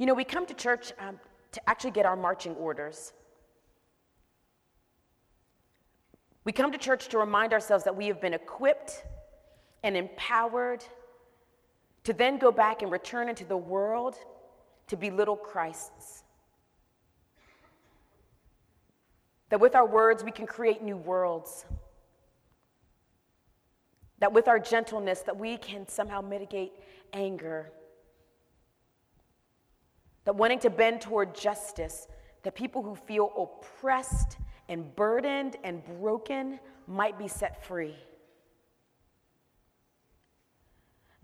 You 0.00 0.06
know, 0.06 0.14
we 0.14 0.24
come 0.24 0.46
to 0.46 0.54
church 0.54 0.92
um, 0.98 1.20
to 1.52 1.68
actually 1.68 1.90
get 1.90 2.06
our 2.06 2.16
marching 2.16 2.54
orders. 2.54 3.12
We 6.44 6.52
come 6.52 6.72
to 6.72 6.78
church 6.78 7.08
to 7.08 7.18
remind 7.18 7.52
ourselves 7.52 7.84
that 7.84 7.96
we 7.96 8.06
have 8.06 8.20
been 8.20 8.34
equipped 8.34 9.04
and 9.82 9.96
empowered 9.96 10.84
to 12.04 12.12
then 12.12 12.38
go 12.38 12.50
back 12.50 12.82
and 12.82 12.90
return 12.90 13.28
into 13.28 13.44
the 13.44 13.56
world 13.56 14.16
to 14.88 14.96
be 14.96 15.10
little 15.10 15.36
Christs. 15.36 16.24
That 19.50 19.60
with 19.60 19.74
our 19.74 19.86
words, 19.86 20.24
we 20.24 20.30
can 20.30 20.46
create 20.46 20.82
new 20.82 20.96
worlds. 20.96 21.66
That 24.18 24.32
with 24.32 24.48
our 24.48 24.58
gentleness, 24.58 25.20
that 25.20 25.36
we 25.36 25.56
can 25.56 25.88
somehow 25.88 26.20
mitigate 26.20 26.72
anger 27.12 27.72
that 30.24 30.36
wanting 30.36 30.58
to 30.60 30.70
bend 30.70 31.00
toward 31.00 31.34
justice, 31.34 32.06
that 32.42 32.54
people 32.54 32.82
who 32.82 32.94
feel 32.94 33.32
oppressed 33.36 34.36
and 34.70 34.96
burdened 34.96 35.56
and 35.64 35.84
broken 35.84 36.58
might 36.86 37.18
be 37.18 37.28
set 37.28 37.62
free. 37.66 37.96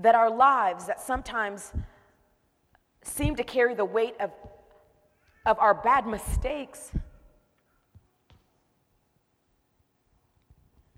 That 0.00 0.14
our 0.14 0.28
lives, 0.28 0.86
that 0.88 1.00
sometimes 1.00 1.72
seem 3.02 3.36
to 3.36 3.44
carry 3.44 3.74
the 3.74 3.84
weight 3.84 4.14
of, 4.20 4.32
of 5.46 5.58
our 5.60 5.72
bad 5.72 6.06
mistakes, 6.06 6.90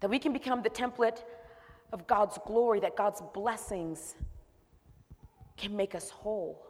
that 0.01 0.09
we 0.09 0.19
can 0.19 0.33
become 0.33 0.63
the 0.63 0.71
template 0.71 1.23
of 1.93 2.07
God's 2.07 2.39
glory, 2.47 2.81
that 2.81 2.97
God's 2.97 3.23
blessings 3.35 4.15
can 5.59 5.77
make 5.77 5.95
us 5.95 6.09
whole. 6.09 6.68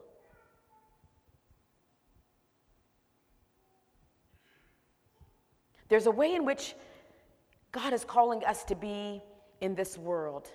There's 5.89 6.07
a 6.07 6.11
way 6.11 6.35
in 6.35 6.45
which 6.45 6.75
God 7.73 7.93
is 7.93 8.05
calling 8.05 8.45
us 8.45 8.65
to 8.65 8.75
be 8.75 9.23
in 9.61 9.75
this 9.75 9.97
world. 9.99 10.49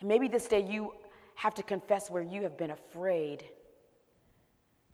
And 0.00 0.08
maybe 0.08 0.28
this 0.28 0.46
day 0.46 0.60
you 0.60 0.92
have 1.36 1.54
to 1.54 1.62
confess 1.62 2.10
where 2.10 2.22
you 2.22 2.42
have 2.42 2.56
been 2.56 2.70
afraid 2.70 3.44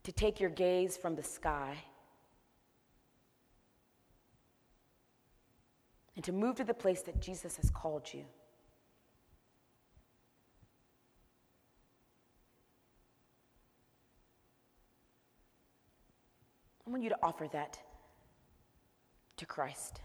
to 0.04 0.12
take 0.12 0.38
your 0.38 0.50
gaze 0.50 0.96
from 0.96 1.16
the 1.16 1.22
sky 1.22 1.76
and 6.14 6.24
to 6.24 6.32
move 6.32 6.56
to 6.56 6.64
the 6.64 6.74
place 6.74 7.02
that 7.02 7.20
Jesus 7.20 7.56
has 7.56 7.70
called 7.70 8.08
you. 8.12 8.24
I 16.86 16.90
want 16.90 17.02
you 17.02 17.08
to 17.08 17.18
offer 17.22 17.48
that 17.52 17.78
to 19.38 19.46
Christ. 19.46 20.00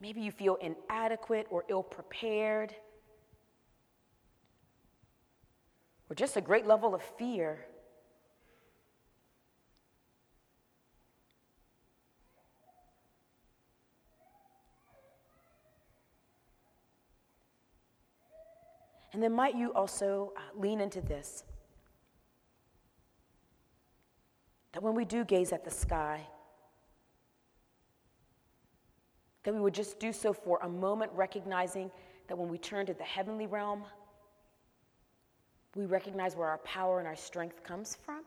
Maybe 0.00 0.22
you 0.22 0.30
feel 0.30 0.56
inadequate 0.56 1.46
or 1.50 1.64
ill 1.68 1.82
prepared, 1.82 2.74
or 6.08 6.16
just 6.16 6.36
a 6.36 6.40
great 6.40 6.66
level 6.66 6.94
of 6.94 7.02
fear. 7.18 7.66
And 19.12 19.22
then, 19.22 19.32
might 19.32 19.54
you 19.54 19.72
also 19.74 20.32
uh, 20.36 20.40
lean 20.58 20.80
into 20.80 21.00
this? 21.00 21.44
That 24.74 24.82
when 24.82 24.96
we 24.96 25.04
do 25.04 25.24
gaze 25.24 25.52
at 25.52 25.64
the 25.64 25.70
sky, 25.70 26.26
that 29.44 29.54
we 29.54 29.60
would 29.60 29.72
just 29.72 30.00
do 30.00 30.12
so 30.12 30.32
for 30.32 30.58
a 30.62 30.68
moment, 30.68 31.12
recognizing 31.14 31.92
that 32.26 32.36
when 32.36 32.48
we 32.48 32.58
turn 32.58 32.84
to 32.86 32.94
the 32.94 33.04
heavenly 33.04 33.46
realm, 33.46 33.84
we 35.76 35.86
recognize 35.86 36.34
where 36.34 36.48
our 36.48 36.58
power 36.58 36.98
and 36.98 37.06
our 37.06 37.14
strength 37.14 37.62
comes 37.62 37.96
from. 38.04 38.24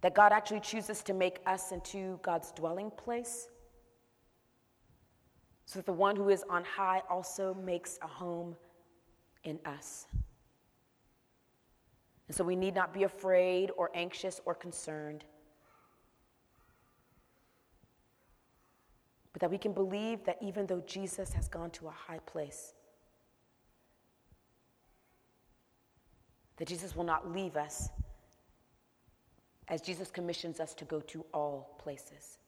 That 0.00 0.14
God 0.14 0.32
actually 0.32 0.60
chooses 0.60 1.02
to 1.02 1.12
make 1.12 1.38
us 1.46 1.72
into 1.72 2.18
God's 2.22 2.52
dwelling 2.52 2.90
place. 2.90 3.48
So 5.66 5.78
that 5.78 5.86
the 5.86 5.92
one 5.92 6.16
who 6.16 6.30
is 6.30 6.42
on 6.48 6.64
high 6.64 7.02
also 7.10 7.54
makes 7.54 7.98
a 8.00 8.06
home 8.06 8.56
in 9.44 9.58
us. 9.66 10.06
And 12.28 12.36
so 12.36 12.44
we 12.44 12.56
need 12.56 12.74
not 12.74 12.94
be 12.94 13.02
afraid 13.02 13.70
or 13.76 13.90
anxious 13.94 14.40
or 14.44 14.54
concerned, 14.54 15.24
but 19.32 19.40
that 19.40 19.50
we 19.50 19.58
can 19.58 19.72
believe 19.72 20.24
that 20.24 20.38
even 20.40 20.66
though 20.66 20.82
Jesus 20.86 21.32
has 21.32 21.48
gone 21.48 21.70
to 21.72 21.88
a 21.88 21.90
high 21.90 22.20
place, 22.20 22.74
that 26.56 26.68
Jesus 26.68 26.94
will 26.94 27.04
not 27.04 27.30
leave 27.30 27.56
us 27.56 27.88
as 29.68 29.80
Jesus 29.80 30.10
commissions 30.10 30.60
us 30.60 30.74
to 30.74 30.84
go 30.84 31.00
to 31.00 31.24
all 31.32 31.76
places. 31.78 32.38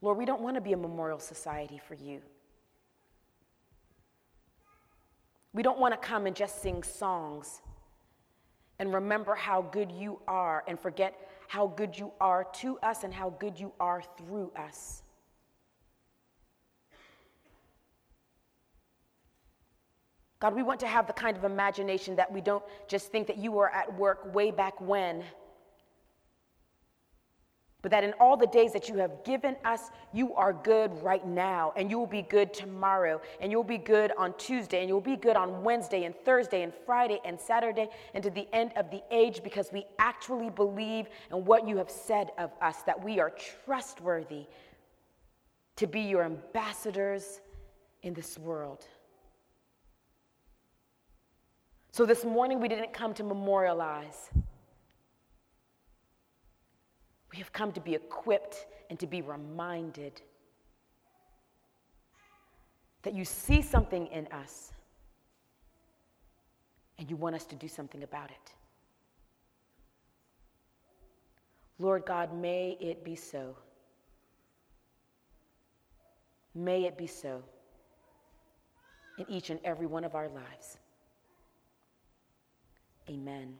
Lord, 0.00 0.16
we 0.16 0.24
don't 0.24 0.40
want 0.40 0.54
to 0.54 0.60
be 0.60 0.72
a 0.72 0.76
memorial 0.76 1.18
society 1.18 1.80
for 1.86 1.94
you. 1.94 2.20
We 5.58 5.64
don't 5.64 5.80
want 5.80 5.92
to 5.92 5.98
come 5.98 6.26
and 6.26 6.36
just 6.36 6.62
sing 6.62 6.84
songs 6.84 7.62
and 8.78 8.94
remember 8.94 9.34
how 9.34 9.60
good 9.60 9.90
you 9.90 10.20
are 10.28 10.62
and 10.68 10.78
forget 10.78 11.18
how 11.48 11.66
good 11.66 11.98
you 11.98 12.12
are 12.20 12.46
to 12.60 12.78
us 12.78 13.02
and 13.02 13.12
how 13.12 13.30
good 13.40 13.58
you 13.58 13.72
are 13.80 14.00
through 14.16 14.52
us. 14.56 15.02
God, 20.38 20.54
we 20.54 20.62
want 20.62 20.78
to 20.78 20.86
have 20.86 21.08
the 21.08 21.12
kind 21.12 21.36
of 21.36 21.42
imagination 21.42 22.14
that 22.14 22.32
we 22.32 22.40
don't 22.40 22.62
just 22.86 23.10
think 23.10 23.26
that 23.26 23.38
you 23.38 23.50
were 23.50 23.74
at 23.74 23.92
work 23.98 24.32
way 24.32 24.52
back 24.52 24.80
when, 24.80 25.24
but 27.80 27.92
that 27.92 28.02
in 28.02 28.12
all 28.14 28.36
the 28.36 28.46
days 28.48 28.72
that 28.72 28.88
you 28.88 28.96
have 28.96 29.22
given 29.24 29.54
us, 29.64 29.90
you 30.12 30.34
are 30.34 30.52
good 30.52 30.90
right 31.00 31.24
now, 31.24 31.72
and 31.76 31.88
you 31.90 31.98
will 31.98 32.08
be 32.08 32.22
good 32.22 32.52
tomorrow, 32.52 33.20
and 33.40 33.52
you'll 33.52 33.62
be 33.62 33.78
good 33.78 34.12
on 34.18 34.34
Tuesday, 34.36 34.80
and 34.80 34.88
you'll 34.88 35.00
be 35.00 35.14
good 35.14 35.36
on 35.36 35.62
Wednesday, 35.62 36.02
and 36.02 36.14
Thursday, 36.24 36.62
and 36.62 36.72
Friday, 36.84 37.20
and 37.24 37.38
Saturday, 37.38 37.88
and 38.14 38.24
to 38.24 38.30
the 38.30 38.48
end 38.52 38.72
of 38.74 38.90
the 38.90 39.00
age, 39.12 39.44
because 39.44 39.70
we 39.72 39.84
actually 40.00 40.50
believe 40.50 41.06
in 41.30 41.44
what 41.44 41.68
you 41.68 41.76
have 41.76 41.90
said 41.90 42.30
of 42.36 42.50
us, 42.60 42.82
that 42.82 43.02
we 43.02 43.20
are 43.20 43.32
trustworthy 43.64 44.46
to 45.76 45.86
be 45.86 46.00
your 46.00 46.24
ambassadors 46.24 47.40
in 48.02 48.12
this 48.12 48.36
world. 48.38 48.84
So 51.92 52.04
this 52.04 52.24
morning, 52.24 52.60
we 52.60 52.66
didn't 52.66 52.92
come 52.92 53.14
to 53.14 53.22
memorialize. 53.22 54.30
We 57.30 57.38
have 57.38 57.52
come 57.52 57.72
to 57.72 57.80
be 57.80 57.94
equipped 57.94 58.66
and 58.90 58.98
to 58.98 59.06
be 59.06 59.22
reminded 59.22 60.22
that 63.02 63.14
you 63.14 63.24
see 63.24 63.62
something 63.62 64.06
in 64.08 64.26
us 64.28 64.72
and 66.98 67.08
you 67.08 67.16
want 67.16 67.36
us 67.36 67.44
to 67.46 67.54
do 67.54 67.68
something 67.68 68.02
about 68.02 68.30
it. 68.30 68.54
Lord 71.78 72.04
God, 72.06 72.34
may 72.34 72.76
it 72.80 73.04
be 73.04 73.14
so. 73.14 73.56
May 76.54 76.86
it 76.86 76.98
be 76.98 77.06
so 77.06 77.42
in 79.18 79.26
each 79.28 79.50
and 79.50 79.60
every 79.64 79.86
one 79.86 80.04
of 80.04 80.14
our 80.14 80.28
lives. 80.28 80.78
Amen. 83.08 83.54